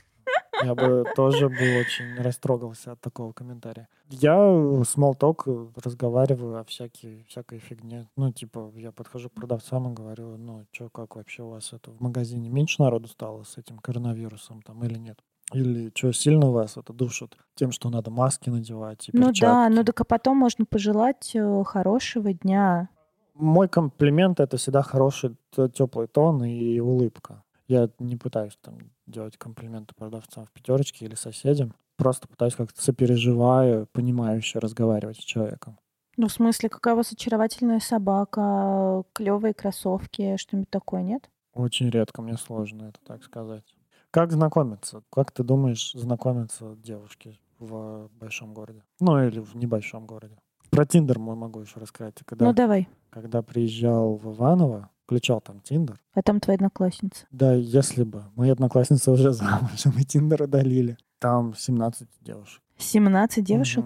[0.63, 3.87] Я бы тоже был очень растрогался от такого комментария.
[4.09, 8.07] Я small talk разговариваю о всякой, всякой фигне.
[8.15, 11.91] Ну, типа, я подхожу к продавцам и говорю, ну, что, как вообще у вас это
[11.91, 12.49] в магазине?
[12.49, 15.19] Меньше народу стало с этим коронавирусом там или нет?
[15.53, 19.75] Или что, сильно вас это душит тем, что надо маски надевать и Ну да, перчатки?
[19.75, 22.89] ну так а потом можно пожелать э, хорошего дня.
[23.35, 25.35] Мой комплимент— это всегда хороший
[25.73, 27.43] теплый тон и улыбка.
[27.67, 31.73] Я не пытаюсь там делать комплименты продавцам в пятерочке или соседям.
[31.97, 35.77] Просто пытаюсь как-то сопереживаю, понимающе разговаривать с человеком.
[36.17, 41.29] Ну, в смысле, какая у вас очаровательная собака, клевые кроссовки, что-нибудь такое, нет?
[41.53, 43.63] Очень редко мне сложно это так сказать.
[44.11, 45.03] Как знакомиться?
[45.11, 48.83] Как ты думаешь, знакомятся девушки в большом городе?
[48.99, 50.37] Ну, или в небольшом городе?
[50.69, 52.15] Про Тиндер могу еще рассказать.
[52.25, 52.87] Когда, Ну, давай.
[53.09, 55.99] когда приезжал в Иваново, включал там Тиндер.
[56.13, 57.27] А там твоя одноклассница.
[57.31, 58.25] Да, если бы.
[58.35, 60.97] Мои одноклассницы уже замужем, и Тиндер удалили.
[61.19, 62.61] Там 17 девушек.
[62.77, 63.85] 17 девушек?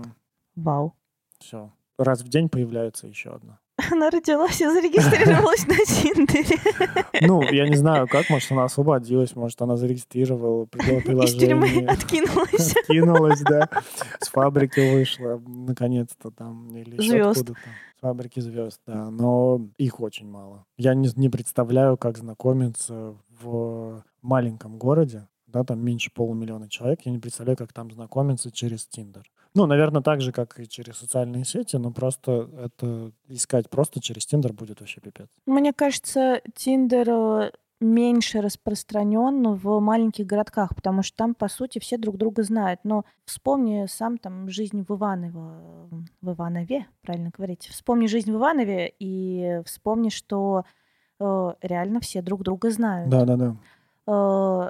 [0.55, 0.95] Вау.
[1.39, 1.71] Все.
[1.97, 3.59] Раз в день появляется еще одна.
[3.91, 6.57] Она родилась и зарегистрировалась на Тиндере.
[7.21, 11.89] Ну, я не знаю, как, может, она освободилась, может, она зарегистрировала, придумала Из тюрьмы приложение.
[11.89, 12.75] откинулась.
[12.77, 13.69] Откинулась, да.
[14.19, 16.75] С фабрики вышла, наконец-то там.
[16.75, 17.39] Или Звезд.
[17.41, 17.59] откуда-то.
[17.97, 19.09] С фабрики звезд, да.
[19.11, 20.65] Но их очень мало.
[20.77, 27.01] Я не, не представляю, как знакомиться в маленьком городе, да, там меньше полумиллиона человек.
[27.03, 29.29] Я не представляю, как там знакомиться через Тиндер.
[29.55, 34.25] Ну, наверное, так же, как и через социальные сети, но просто это искать просто через
[34.25, 35.27] Тиндер будет вообще пипец.
[35.45, 41.97] Мне кажется, Тиндер э, меньше распространен в маленьких городках, потому что там, по сути, все
[41.97, 42.81] друг друга знают.
[42.83, 45.89] Но вспомни сам там жизнь в Иваново,
[46.21, 47.67] в Иванове, правильно говорить.
[47.67, 50.65] Вспомни жизнь в Иванове и вспомни, что
[51.19, 53.09] э, реально все друг друга знают.
[53.09, 53.55] Да-да-да.
[54.07, 54.69] Э,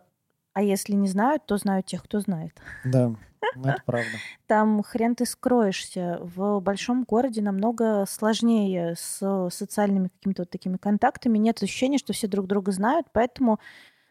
[0.59, 2.51] а если не знают, то знают тех, кто знает.
[2.83, 3.15] Да,
[3.55, 4.09] это правда.
[4.45, 6.19] Там хрен ты скроешься.
[6.21, 11.37] В большом городе намного сложнее с социальными какими-то вот такими контактами.
[11.37, 13.59] Нет ощущения, что все друг друга знают, поэтому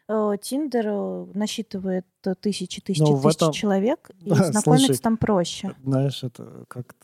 [0.07, 5.01] э, Тиндер э, насчитывает э, тысячи, тысячи, Ну, тысячи этом- человек, и Да, знакомиться слушай,
[5.01, 5.75] там проще.
[5.83, 6.95] Знаешь, это как,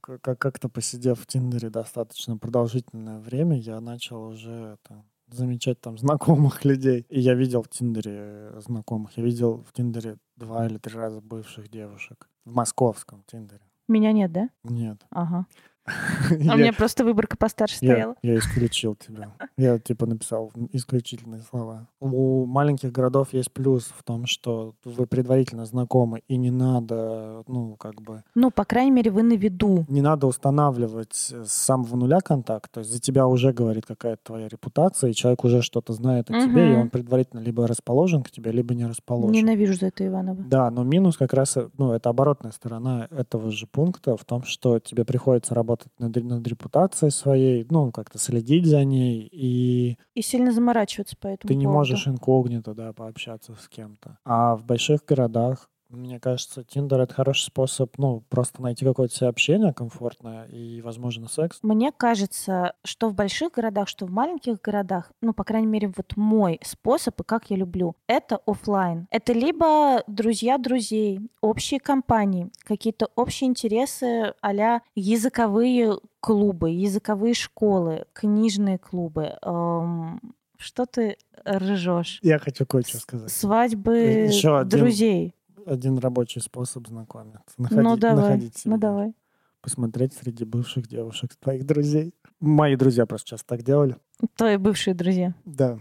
[0.00, 5.98] как, как- как-то посидев в Тиндере достаточно продолжительное время, я начал уже это, замечать там
[5.98, 7.06] знакомых людей.
[7.08, 9.16] И я видел в Тиндере э, знакомых.
[9.16, 12.28] Я видел в Тиндере два или три раза бывших девушек.
[12.44, 13.62] В московском Тиндере.
[13.88, 14.50] Меня нет, да?
[14.64, 15.04] Нет.
[15.10, 15.46] Ага.
[15.86, 18.14] А у меня просто выборка постарше стояла.
[18.22, 19.32] я исключил тебя.
[19.56, 21.86] Я типа написал исключительные слова.
[22.00, 27.76] У маленьких городов есть плюс в том, что вы предварительно знакомы, и не надо, ну,
[27.76, 29.84] как бы, Ну, по крайней мере, вы на виду.
[29.88, 32.70] не надо устанавливать с самого нуля контакт.
[32.72, 36.40] То есть за тебя уже говорит какая-то твоя репутация, и человек уже что-то знает о
[36.40, 39.32] тебе, и он предварительно либо расположен к тебе, либо не расположен.
[39.32, 40.42] Ненавижу за это Иванова.
[40.48, 44.42] Да, но минус как раз, э, ну, это оборотная сторона этого же пункта в том,
[44.44, 50.22] что тебе приходится работать над, над репутацией своей, ну, как-то следить за ней, и И
[50.22, 51.78] сильно заморачиваться по этому ты не поводу.
[51.78, 54.18] можешь инкогнито, да, пообщаться с кем-то.
[54.24, 59.28] А в больших городах, мне кажется, Тиндер— это хороший способ, ну, просто найти какое-то себе
[59.28, 61.58] общение комфортное и, возможно, секс.
[61.62, 66.16] Мне кажется, что в больших городах, что в маленьких городах, ну, по крайней мере, вот
[66.16, 69.06] мой способ и как я люблю, это оффлайн.
[69.10, 78.78] Это либо друзья друзей, общие компании, какие-то общие интересы а языковые клубы, языковые школы, книжные
[78.78, 79.36] клубы.
[79.42, 80.20] Эм,
[80.58, 82.18] Что ты ржешь?
[82.22, 83.30] Я хочу кое-что сказать.
[83.30, 83.96] Свадьбы
[84.28, 85.34] Ещё один друзей.
[85.66, 87.40] Один рабочий способ знакомиться.
[87.58, 89.14] ну Находи- давай, находить себе ну давай.
[89.60, 92.14] Посмотреть среди бывших девушек твоих друзей.
[92.40, 93.96] Мои друзья просто часто так делали.
[94.36, 95.34] Твои бывшие друзья.
[95.44, 95.78] Да.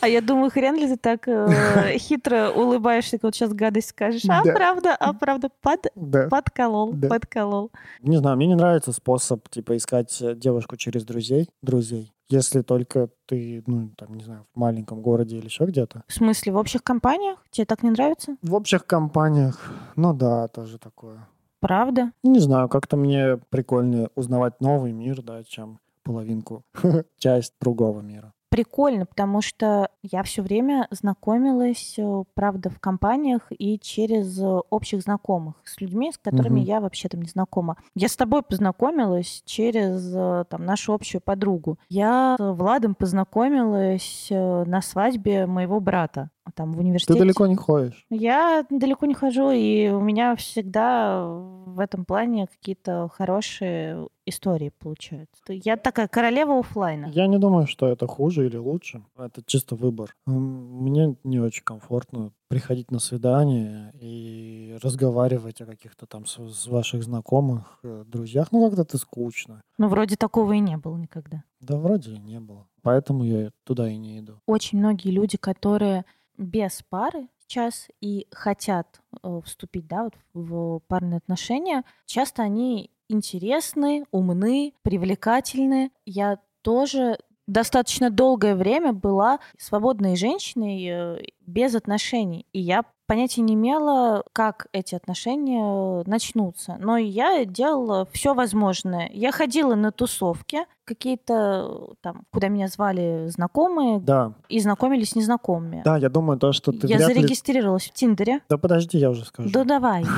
[0.00, 1.48] А я думаю, хрен ли ты так э,
[1.98, 4.22] хитро улыбаешься, как вот сейчас гадость скажешь.
[4.28, 4.52] А Да.
[4.52, 6.28] правда, а правда, под, Да.
[6.28, 7.08] подколол, Да.
[7.08, 7.70] подколол.
[8.00, 11.48] Не знаю, мне не нравится способ, типа, искать девушку через друзей.
[11.62, 12.12] Друзей.
[12.28, 16.04] Если только ты, ну, там, не знаю, в маленьком городе или еще где-то.
[16.08, 17.38] В смысле, в общих компаниях?
[17.50, 18.36] Тебе так не нравится?
[18.42, 21.28] В общих компаниях, ну да, тоже такое.
[21.60, 22.12] Правда?
[22.22, 26.62] Не знаю, как-то мне прикольнее узнавать новый мир, да, чем половинку,
[27.18, 28.33] часть другого мира.
[28.54, 35.02] Прикольно, потому что я все время знакомилась, э, правда, в компаниях и через э, общих
[35.02, 36.68] знакомых с людьми, с которыми Мгм.
[36.68, 37.76] я вообще там не знакома.
[37.96, 41.80] Я с тобой познакомилась через э, там нашу общую подругу.
[41.88, 47.18] Я с Владом познакомилась на свадьбе моего брата там в Ты университете.
[47.18, 48.06] далеко не ходишь.
[48.10, 55.42] Я далеко не хожу, и у меня всегда в этом плане какие-то хорошие истории получаются.
[55.48, 57.06] Я такая королева оффлайна.
[57.06, 59.02] Я не думаю, что это хуже или лучше.
[59.18, 60.14] Это чисто выбор.
[60.26, 67.02] Мне не очень комфортно приходить на свидание и разговаривать о каких-то там с, с ваших
[67.02, 68.52] знакомых, э, друзьях.
[68.52, 69.60] Ну, как-то это скучно.
[69.76, 71.42] Ну, вроде такого и не было никогда.
[71.60, 72.66] Да вроде и не было.
[72.82, 74.34] Поэтому я туда и не иду.
[74.46, 76.04] Очень многие люди, которые
[76.36, 84.04] без пары сейчас и хотят э, вступить да, вот в парные отношения, часто они интересны,
[84.10, 85.90] умны, привлекательны.
[86.06, 92.46] Я тоже достаточно долгое время была свободной женщиной э, без отношений.
[92.52, 96.76] И я понятия не имела, как эти отношения э, начнутся.
[96.80, 99.10] Но я делала все возможное.
[99.12, 105.16] Я ходила на тусовки, какие-то э, там, куда меня звали знакомые, Да, и знакомились с
[105.16, 105.82] незнакомыми.
[105.84, 107.14] да, я думаю, то, что ты я вряд ли...
[107.14, 108.40] зарегистрировалась в Тиндере.
[108.48, 109.50] Да подожди, я уже скажу.
[109.50, 110.04] Да давай.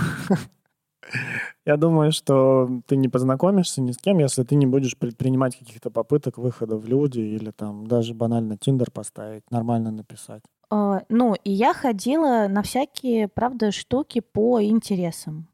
[1.64, 5.90] Я думаю, что ты не познакомишься ни с кем, если ты не будешь предпринимать каких-то
[5.90, 10.42] попыток выхода в люди или там даже банально Тиндер поставить, нормально написать.
[10.70, 15.46] Э, Ну, и я ходила на всякие, правда, штуки по интересам.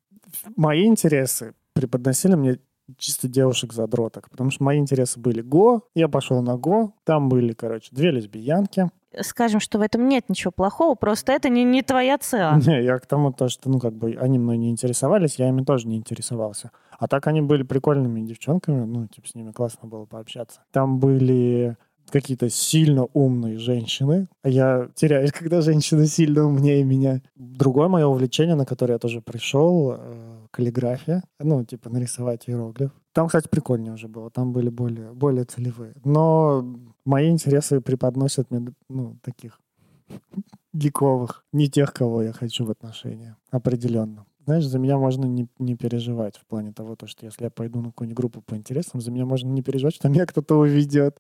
[0.57, 2.59] Мои интересы преподносили мне
[2.99, 4.31] чисто девушек-задроток.
[4.31, 8.91] Потому что мои интересы были Го, я пошел на Го, там были, короче, две лесбиянки.
[9.21, 12.59] Скажем, что в этом нет ничего плохого, просто это не, не твоя ЦА.
[12.67, 15.63] Не, я к тому, то, что, ну, как бы, они мной не интересовались, я ими
[15.63, 16.71] тоже не интересовался.
[16.99, 20.63] А так они были прикольными девчонками, ну, типа, с ними классно было пообщаться.
[20.71, 21.77] Там были
[22.11, 24.29] какие-то сильно умные женщины.
[24.45, 27.23] Я теряюсь, когда женщины сильно умнее меня.
[27.37, 31.23] Другое мое увлечение, на которое я тоже пришел, э, каллиграфия.
[31.41, 32.91] Ну, типа нарисовать иероглиф.
[33.13, 34.31] Там, кстати, прикольнее уже было.
[34.31, 35.95] Там были более, более целевые.
[36.05, 36.65] Но
[37.05, 39.61] мои интересы преподносят мне, ну, таких
[40.73, 41.45] гиковых.
[41.53, 43.37] Не тех, кого я хочу в отношениях.
[43.51, 44.27] Определенно.
[44.45, 47.81] Знаешь, за меня можно не, не переживать в плане того, то, что если я пойду
[47.81, 51.19] на какую-нибудь группу по интересам, за меня можно не переживать, что меня кто-то уведет.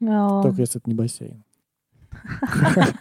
[0.00, 0.42] О.
[0.42, 1.44] Только если это не бассейн.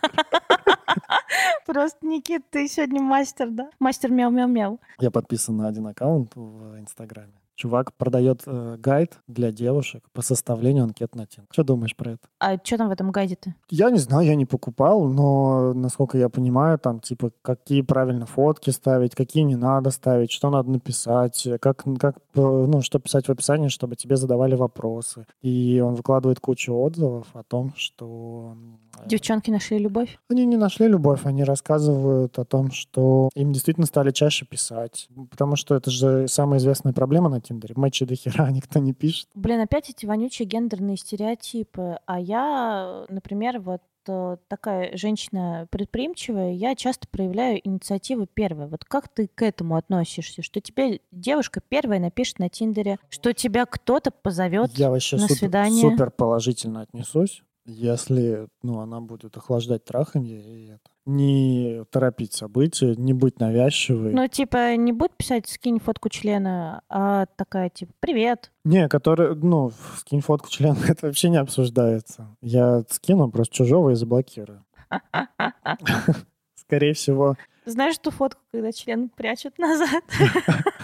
[1.66, 3.70] Просто, Никит, ты сегодня мастер, да?
[3.80, 4.80] Мастер мяу-мяу-мяу.
[5.00, 7.34] Я подписан на один аккаунт в Инстаграме.
[7.56, 11.46] Чувак продает э, гайд для девушек по составлению анкет на Тин.
[11.52, 12.28] Что думаешь про это?
[12.40, 13.56] А что там в этом гайде-то?
[13.70, 18.72] Я не знаю, я не покупал, но, насколько я понимаю, там, типа, какие правильно фотки
[18.72, 23.32] ставить, какие не надо ставить, что надо написать, как, как, э, ну, что писать в
[23.32, 25.26] описании, чтобы тебе задавали вопросы.
[25.42, 28.56] И он выкладывает кучу отзывов о том, что...
[29.00, 30.20] э, Девчонки нашли любовь?
[30.30, 35.08] Они не нашли любовь, они рассказывают о том, что им действительно стали чаще писать.
[35.32, 37.74] Потому что это же самая известная проблема на Тиндере.
[37.78, 39.28] Матчи до хера никто не пишет.
[39.36, 42.00] Блин, опять эти вонючие гендерные стереотипы.
[42.06, 48.68] А я, например, вот э, такая женщина предприимчивая, я часто проявляю инициативу первой.
[48.68, 50.42] Вот как ты к этому относишься?
[50.42, 55.36] Что тебе девушка первая напишет на Тиндере, что тебя кто-то позовет Я вообще на супер,
[55.36, 55.82] свидание.
[55.82, 60.82] супер положительно отнесусь, если ну, она будет охлаждать траханье и это.
[61.06, 64.12] Не торопить события, не быть навязчивой.
[64.14, 68.52] Ну, типа, не будет писать «скинь фотку члена», а такая, типа, «Привет».
[68.64, 72.36] Не, который, ну, скинь фотку члена, это вообще не обсуждается.
[72.42, 74.66] Я скину просто чужого и заблокирую.
[76.56, 80.04] Скорее всего, Знаешь ту фотку, когда член прячут назад?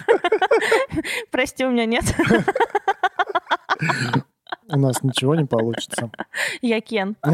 [1.30, 2.04] Прости, у меня нет.
[4.72, 6.10] У нас ничего не получится.
[6.62, 7.16] Я Кен.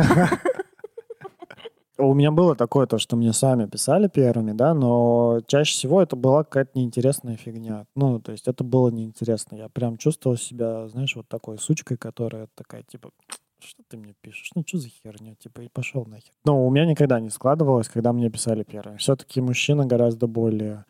[2.01, 6.14] У меня было такое, то, что мне сами писали первыми, да, но чаще всего это
[6.14, 7.87] была какая-то неинтересная фигня.
[7.96, 9.57] Ну, то есть это было неинтересно.
[9.57, 13.11] Я прям чувствовал себя, знаешь, вот такой сучкой, которая такая, типа,
[13.59, 14.51] что ты мне пишешь?
[14.55, 15.35] Ну, что за херня?
[15.35, 16.33] Типа, и пошел нахер.
[16.44, 18.98] Но у меня никогда не складывалось, когда мне писали первыми.
[18.98, 20.85] Все-таки мужчина гораздо более...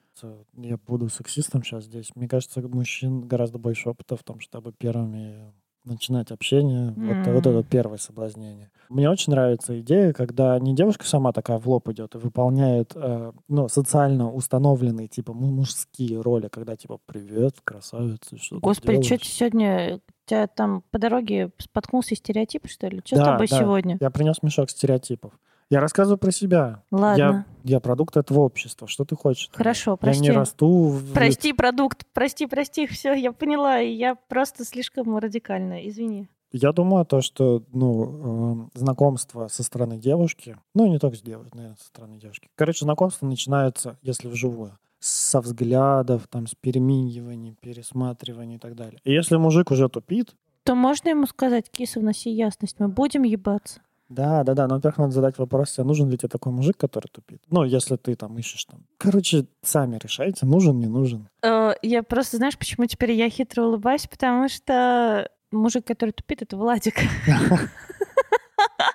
[0.55, 2.11] Я буду сексистом сейчас здесь.
[2.17, 5.53] Мне кажется, мужчин гораздо больше опыта в том, чтобы первыми
[5.89, 8.71] начинать общение, вот, вот это первое соблазнение.
[8.89, 13.33] Мне очень нравится идея, когда не девушка сама такая в лоб идет и выполняет э,
[13.49, 19.09] ну, социально установленные типа му- мужские роли, когда типа «Привет, красавица, что ты Господи, что
[19.09, 20.01] делаешь?» ты сегодня...
[20.25, 23.01] Тебя там по дороге споткнулся стереотип, что ли?
[23.03, 23.59] Что с Да, тобой да.
[23.61, 23.97] сегодня?
[23.99, 25.33] Я принес мешок стереотипов.
[25.71, 26.83] Я рассказываю про себя.
[26.91, 27.47] Ладно.
[27.65, 28.89] Я, я продукт этого общества.
[28.89, 29.51] Что ты хочешь?
[29.53, 30.23] Хорошо, Я прости.
[30.23, 31.13] не расту в...
[31.13, 36.29] Прости, продукт, прости, прости, все, я поняла, я просто слишком радикальна, извини.
[36.53, 41.57] Я думаю, то, что ну, э, знакомство со стороны девушки, ну, не только с девушкой,
[41.57, 42.49] наверное, со стороны девушки.
[42.55, 48.99] Короче, знакомство начинается, если вживую, со взглядов, там, с перемигиваний, пересматриваний и так далее.
[49.05, 53.81] И если мужик уже тупит, То можно ему сказать, киса, вноси ясность, мы будем ебаться?
[54.09, 57.09] Да, да, да, но, во-первых, надо задать вопрос, а нужен ли тебе такой мужик, который
[57.09, 57.43] тупит?
[57.51, 58.85] Ну, если ты там ищешь там.
[58.99, 61.29] Короче, сами решайте, нужен, не нужен.
[61.43, 64.07] Э, Я просто, знаешь, почему теперь я хитро улыбаюсь?
[64.07, 66.95] Потому что мужик, который тупит, это Владик.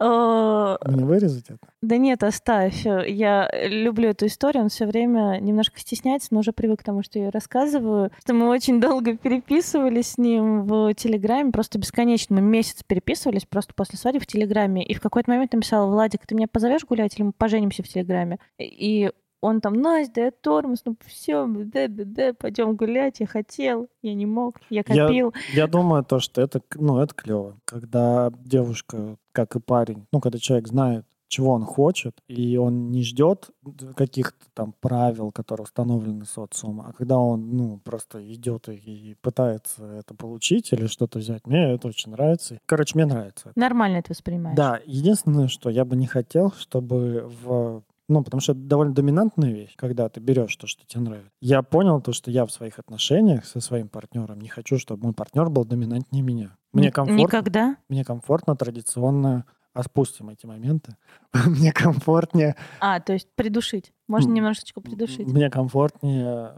[0.00, 1.58] Э, Мне вырезать это?
[1.82, 2.84] Да нет, оставь.
[2.84, 4.64] Я люблю эту историю.
[4.64, 8.10] Он все время немножко стесняется, но уже привык к тому, что я рассказываю.
[8.20, 12.36] Что мы очень долго переписывались с ним в Телеграме, просто бесконечно.
[12.36, 14.84] Мы месяц переписывались просто после свадьбы в Телеграме.
[14.84, 18.38] И в какой-то момент написала, Владик, ты меня позовешь гулять или мы поженимся в Телеграме?
[18.58, 19.10] И
[19.44, 24.14] он там, Настя, я тормоз, ну все, да, да, да, пойдем гулять, я хотел, я
[24.14, 25.34] не мог, я Я- копил.
[25.52, 27.56] Я думаю, то, что это, ну, это клево.
[27.66, 33.02] Когда девушка, как и парень, ну, когда человек знает, чего он хочет, и он не
[33.02, 33.50] ждет
[33.96, 39.84] каких-то там правил, которые установлены социумом, а когда он, ну, просто идет и, и пытается
[39.84, 42.60] это получить или что-то взять, мне это очень нравится.
[42.66, 43.52] Короче, мне нравится.
[43.56, 44.56] Нормально это воспринимаешь.
[44.56, 49.52] Да, единственное, что я бы не хотел, чтобы в ну, потому что это довольно доминантная
[49.52, 51.30] вещь, когда ты берешь то, что тебе нравится.
[51.40, 55.14] Я понял то, что я в своих отношениях со своим партнером не хочу, чтобы мой
[55.14, 56.56] партнер был доминантнее меня.
[56.72, 57.76] Мне комфортно, Никогда?
[57.88, 60.96] мне комфортно традиционно, а спустим эти моменты,
[61.46, 63.92] мне комфортнее, А, то есть придушить.
[64.08, 65.26] Можно немножечко придушить.
[65.26, 66.52] мне комфортнее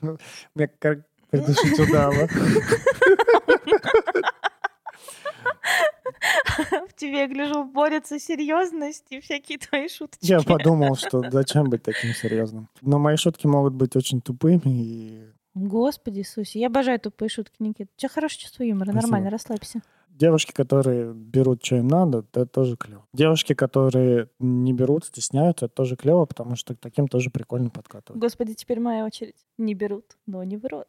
[0.54, 1.00] Мне как
[1.30, 2.14] предыдущий дала.
[6.88, 10.26] В тебе, я гляжу, борется серьезность и всякие твои шуточки.
[10.26, 12.68] Я подумал, что зачем быть таким серьезным.
[12.80, 15.24] Но мои шутки могут быть очень тупыми и
[15.54, 17.90] Господи Иисусе, я обожаю тупые шутки, Никита.
[17.96, 19.02] У тебя хорошее чувство юмора, Спасибо.
[19.02, 19.82] нормально, расслабься.
[20.10, 23.04] девушки, которые берут, что им надо, это тоже клево.
[23.12, 28.20] Девушки, которые не берут, стесняются, это тоже клево, потому что к таким тоже прикольно подкатывать.
[28.20, 29.36] Господи, теперь моя очередь.
[29.56, 30.86] Не берут, но не врут.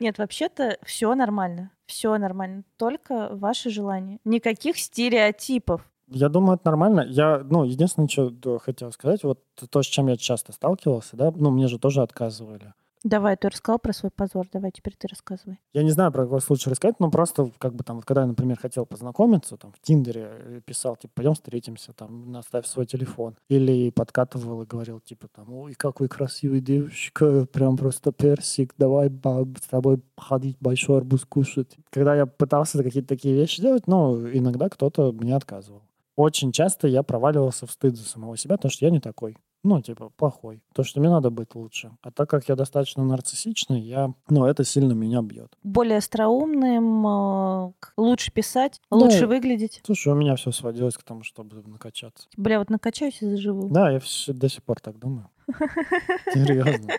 [0.00, 1.70] Нет, вообще-то все нормально.
[1.86, 2.64] Все нормально.
[2.76, 4.18] Только ваше желание.
[4.24, 5.88] Никаких стереотипов.
[6.08, 7.04] Я думаю, это нормально.
[7.08, 9.40] Я, ну, единственное, что хотел сказать, вот
[9.70, 12.74] то, с чем я часто сталкивался, да, ну, мне же тоже отказывали.
[13.04, 14.46] Давай, ты рассказал про свой позор.
[14.50, 15.60] Давай, теперь ты рассказывай.
[15.74, 18.58] Я не знаю, про какой случай рассказать, но просто, как бы там, когда я, например,
[18.58, 23.36] хотел познакомиться, там, в Тиндере э, писал, типа, пойдем встретимся, там, наставь свой телефон.
[23.50, 29.46] Или подкатывал и говорил, типа, там, ой, какой красивый девушка, прям просто персик, давай ба-
[29.62, 31.76] с тобой ходить большой арбуз кушать.
[31.90, 35.82] Когда я пытался какие-то такие вещи делать, ну, иногда кто-то мне отказывал.
[36.16, 39.36] Очень часто я проваливался в стыд за самого себя, потому что я не такой.
[39.64, 40.62] Ну, типа, плохой.
[40.74, 41.90] То, что мне надо быть лучше.
[42.02, 45.56] А так как я достаточно нарциссичный, я, ну, это сильно меня бьет.
[45.62, 48.96] Более остроумным, э, лучше писать, Да.
[48.98, 49.80] лучше выглядеть.
[49.84, 52.28] Слушай, у меня все сводилось к тому, чтобы накачаться.
[52.36, 53.68] Бля, вот накачаюсь и заживу.
[53.70, 55.28] Да, я всё- до сих пор так думаю.
[56.32, 56.88] Серьезно.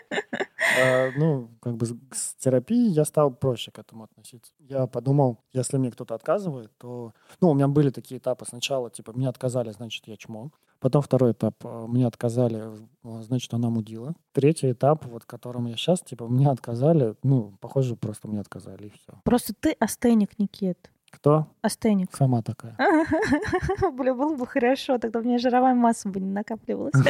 [0.82, 4.52] А, Ну, как бы с- терапией я стал проще к этому относиться.
[4.58, 7.12] Я подумал, если мне кто-то отказывает, то...
[7.40, 8.44] Ну, у меня были такие этапы.
[8.46, 10.50] Сначала, типа, мне отказали, значит, я чмо.
[10.80, 12.64] Потом второй этап, э, мне отказали,
[13.04, 14.14] э, значит, она мудила.
[14.32, 18.88] Третий этап, вот, в котором я сейчас, типа, мне отказали, ну, похоже, просто мне отказали,
[18.88, 19.20] и все.
[19.24, 20.90] Просто ты астеник, Никит.
[21.10, 21.46] Кто?
[21.62, 22.14] Астеник.
[22.14, 22.76] Сама такая.
[23.92, 26.92] Бля, было бы хорошо, тогда у меня жировая масса бы не накапливалась.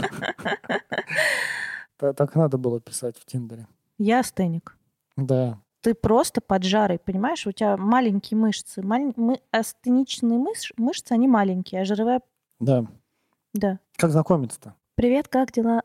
[1.97, 3.67] Та- Так надо было писать в Тиндере.
[3.99, 4.77] Я астеник.
[5.17, 5.59] Да.
[5.81, 7.47] Ты просто поджарый, понимаешь?
[7.47, 8.83] У тебя маленькие мышцы.
[9.51, 12.21] Астеничные мыш- мышцы, они маленькие, а жировая...
[12.61, 12.85] Да.
[13.55, 13.79] Да.
[13.97, 14.75] Как знакомиться-то?
[14.97, 15.83] Привет, как дела?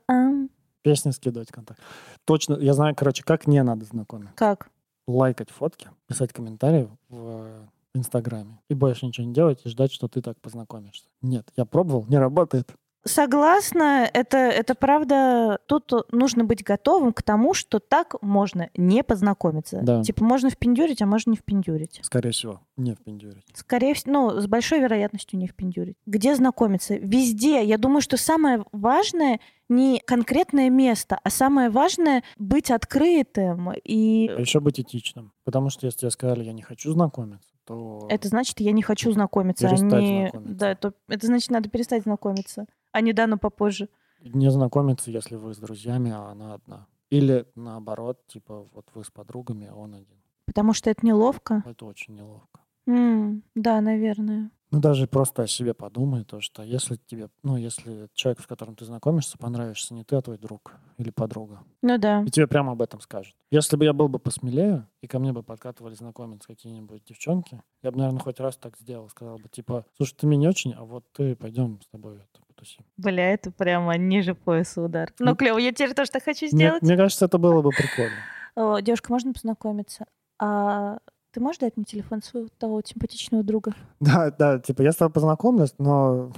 [0.82, 1.80] Песни скидывать контакт.
[2.26, 4.34] Точно, я знаю, короче, как не надо знакомиться.
[4.36, 4.70] Как?
[5.08, 8.60] Лайкать фотки, писать комментарии в Инстаграме.
[8.70, 11.10] И больше ничего не делать и ждать, что ты так познакомишься.
[11.22, 12.72] Нет, я пробовал, не работает.
[13.04, 15.60] Согласна, это, это правда.
[15.66, 19.80] Тут нужно быть готовым к тому, что так можно не познакомиться.
[19.82, 20.04] Да.
[20.04, 22.00] Типа можно впендюрить, а можно не впендюрить.
[22.04, 23.46] Скорее всего, не впендюрить.
[23.56, 25.98] Скорее всего, ну, с большой вероятностью не впендюрить.
[26.06, 26.96] Где знакомиться?
[26.96, 27.64] Везде.
[27.64, 33.72] Я думаю, что самое важное не конкретное место, а самое важное быть открытым.
[33.84, 35.32] И А еще быть этичным.
[35.44, 38.08] Потому что если тебе сказали, я не хочу знакомиться, то...
[38.10, 39.68] это значит, я не хочу знакомиться.
[39.68, 40.56] Перестать не- знакомиться.
[40.56, 42.66] Да, это, это значит, надо перестать знакомиться.
[42.92, 43.90] А не да, но попозже.
[44.22, 46.88] Не знакомиться, если вы с друзьями, а она одна.
[47.10, 50.22] Или наоборот, типа, вот вы с подругами, а он один.
[50.46, 51.64] Потому что это неловко.
[51.66, 52.62] Это очень неловко.
[52.88, 54.52] М, да, наверное.
[54.72, 58.76] Ну, даже просто о себе подумай, то, что если тебе, ну, если человек, с которым
[58.76, 62.22] ты знакомишься, понравишься не ты, а твой друг или подруга, Ну да.
[62.26, 63.36] и тебе прямо об этом скажут.
[63.52, 67.92] Если бы я был бы посмелее, и ко мне бы подкатывали знакомиться какие-нибудь девчонки, я
[67.92, 70.86] бы, наверное, хоть раз так сделал, сказал бы, типа, слушай, ты мне не очень, а
[70.86, 72.86] вот ты пойдем с тобой это, потусим.
[72.96, 75.12] Бля, это прямо ниже пояса удар.
[75.20, 76.82] Ну, Ну, клево, я теперь тоже так хочу Мне, сделать.
[76.82, 78.82] мне кажется, это было бы прикольно.
[78.82, 80.06] Девушка, можно познакомиться?
[80.40, 81.00] А
[81.32, 83.74] ты можешь дать мне телефон своего того симпатичного друга?
[84.00, 86.32] Да, да, типа, я с тобой познакомлюсь, но...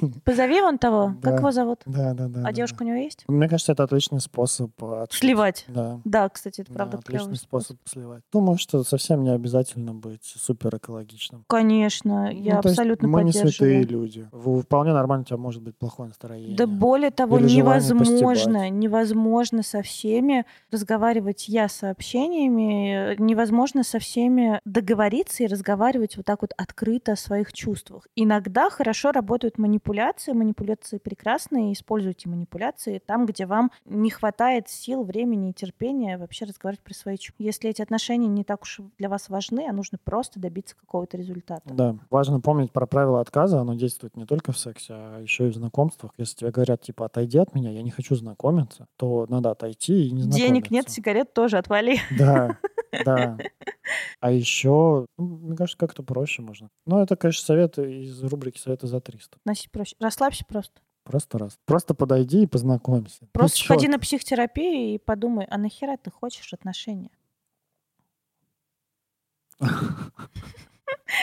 [0.24, 1.14] Позови вон того.
[1.20, 1.30] Да.
[1.30, 1.80] Как его зовут?
[1.86, 2.40] Да, да, да.
[2.40, 3.24] А да, девушка у него есть?
[3.26, 3.34] да.
[3.34, 4.70] Мне кажется, это отличный способ...
[4.82, 5.20] э, отшить.
[5.20, 5.64] Сливать.
[5.68, 6.00] Да.
[6.04, 8.22] Да, кстати, это Да, правда отличный способ сливать.
[8.32, 11.44] Думаю, что совсем не обязательно быть супер экологичным.
[11.48, 13.88] Конечно, Ну, я есть абсолютно мы не святые поддерживаю.
[13.88, 14.28] люди.
[14.62, 16.56] Вполне нормально у тебя может быть плохое настроение.
[16.56, 18.04] Да более того, невозможно,
[18.60, 18.72] постебать.
[18.72, 26.52] невозможно со всеми разговаривать я сообщениями, невозможно со всеми договориться и разговаривать вот так вот
[26.56, 28.06] открыто о своих чувствах.
[28.16, 29.87] Иногда хорошо работают манипуляции,
[30.34, 36.82] манипуляции прекрасные, используйте манипуляции там, где вам не хватает сил, времени и терпения вообще разговаривать
[36.82, 37.42] про свои чувства.
[37.42, 41.62] Если эти отношения не так уж для вас важны, а нужно просто добиться какого-то результата.
[41.64, 43.60] Да, важно помнить про правило отказа.
[43.60, 46.12] Оно действует не только в сексе, а еще и в знакомствах.
[46.18, 50.10] Если тебе говорят, типа, отойди от меня, я не хочу знакомиться, то надо отойти и
[50.10, 50.48] не знакомиться.
[50.48, 51.98] Денег нет, сигарет тоже отвали.
[52.18, 52.58] Да,
[53.04, 53.36] да.
[54.20, 56.68] А еще, ну, мне кажется, как-то проще можно.
[56.86, 59.36] Ну, это, конечно, совет из рубрики «Советы за 300».
[59.36, 59.96] Относись проще.
[60.00, 60.80] Расслабься просто.
[61.04, 61.58] Просто раз.
[61.64, 63.26] Просто подойди и познакомься.
[63.32, 67.10] Просто ходи на психотерапию и подумай, а нахера ты хочешь отношения?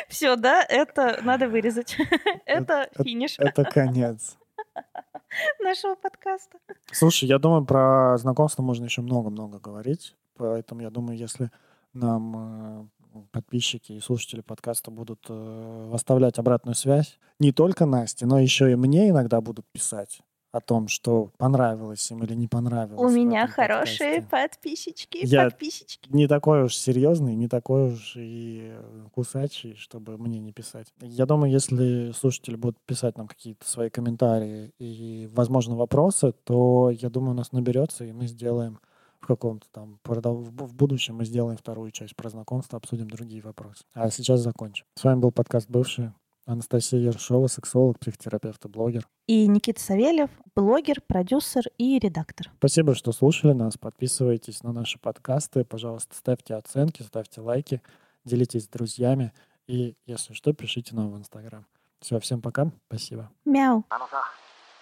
[0.07, 1.95] Все, да, это надо вырезать.
[2.45, 3.35] Это- финиш.
[3.37, 4.37] Это конец.
[5.63, 6.57] нашего подкаста.
[6.91, 10.15] Слушай, я думаю, про знакомство можно еще много-много говорить.
[10.37, 11.51] Поэтому я думаю, если
[11.93, 18.39] нам э, подписчики и слушатели подкаста будут э, оставлять обратную связь, не только Насте, но
[18.39, 20.21] еще и мне иногда будут писать
[20.51, 23.11] о том, что понравилось им или не понравилось.
[23.11, 24.57] У меня хорошие подкасте.
[24.61, 26.09] подписчики, Я- подписчики.
[26.09, 28.73] Не такой уж серьезный, не такой уж и
[29.13, 30.93] кусачий, чтобы мне не писать.
[31.01, 37.09] Я думаю, если слушатели будут писать нам какие-то свои комментарии и, возможно, вопросы, то, я
[37.09, 38.79] думаю, у нас наберется, и мы сделаем
[39.20, 43.08] в каком-то там, продол- в бу- в будущем мы сделаем вторую часть про знакомство, обсудим
[43.08, 43.84] другие вопросы.
[43.94, 44.86] А сейчас закончим.
[44.94, 46.12] С вами был подкаст «Бывший».
[46.46, 49.06] Анастасия Ершова, сексолог, психотерапевт и блогер.
[49.28, 52.50] И Никита Савельев, блогер, продюсер и редактор.
[52.58, 53.76] Спасибо, что слушали нас.
[53.76, 55.64] Подписывайтесь на наши подкасты.
[55.64, 57.82] Пожалуйста, ставьте оценки, ставьте лайки,
[58.24, 59.32] делитесь с друзьями.
[59.68, 61.66] И, если что, пишите нам в Инстаграм.
[62.00, 62.72] Все, всем пока.
[62.88, 63.30] Спасибо.
[63.44, 63.84] Мяу.
[63.90, 64.24] あのさ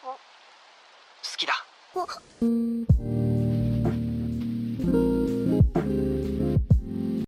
[0.03, 1.53] 好きだ
[2.40, 3.21] うん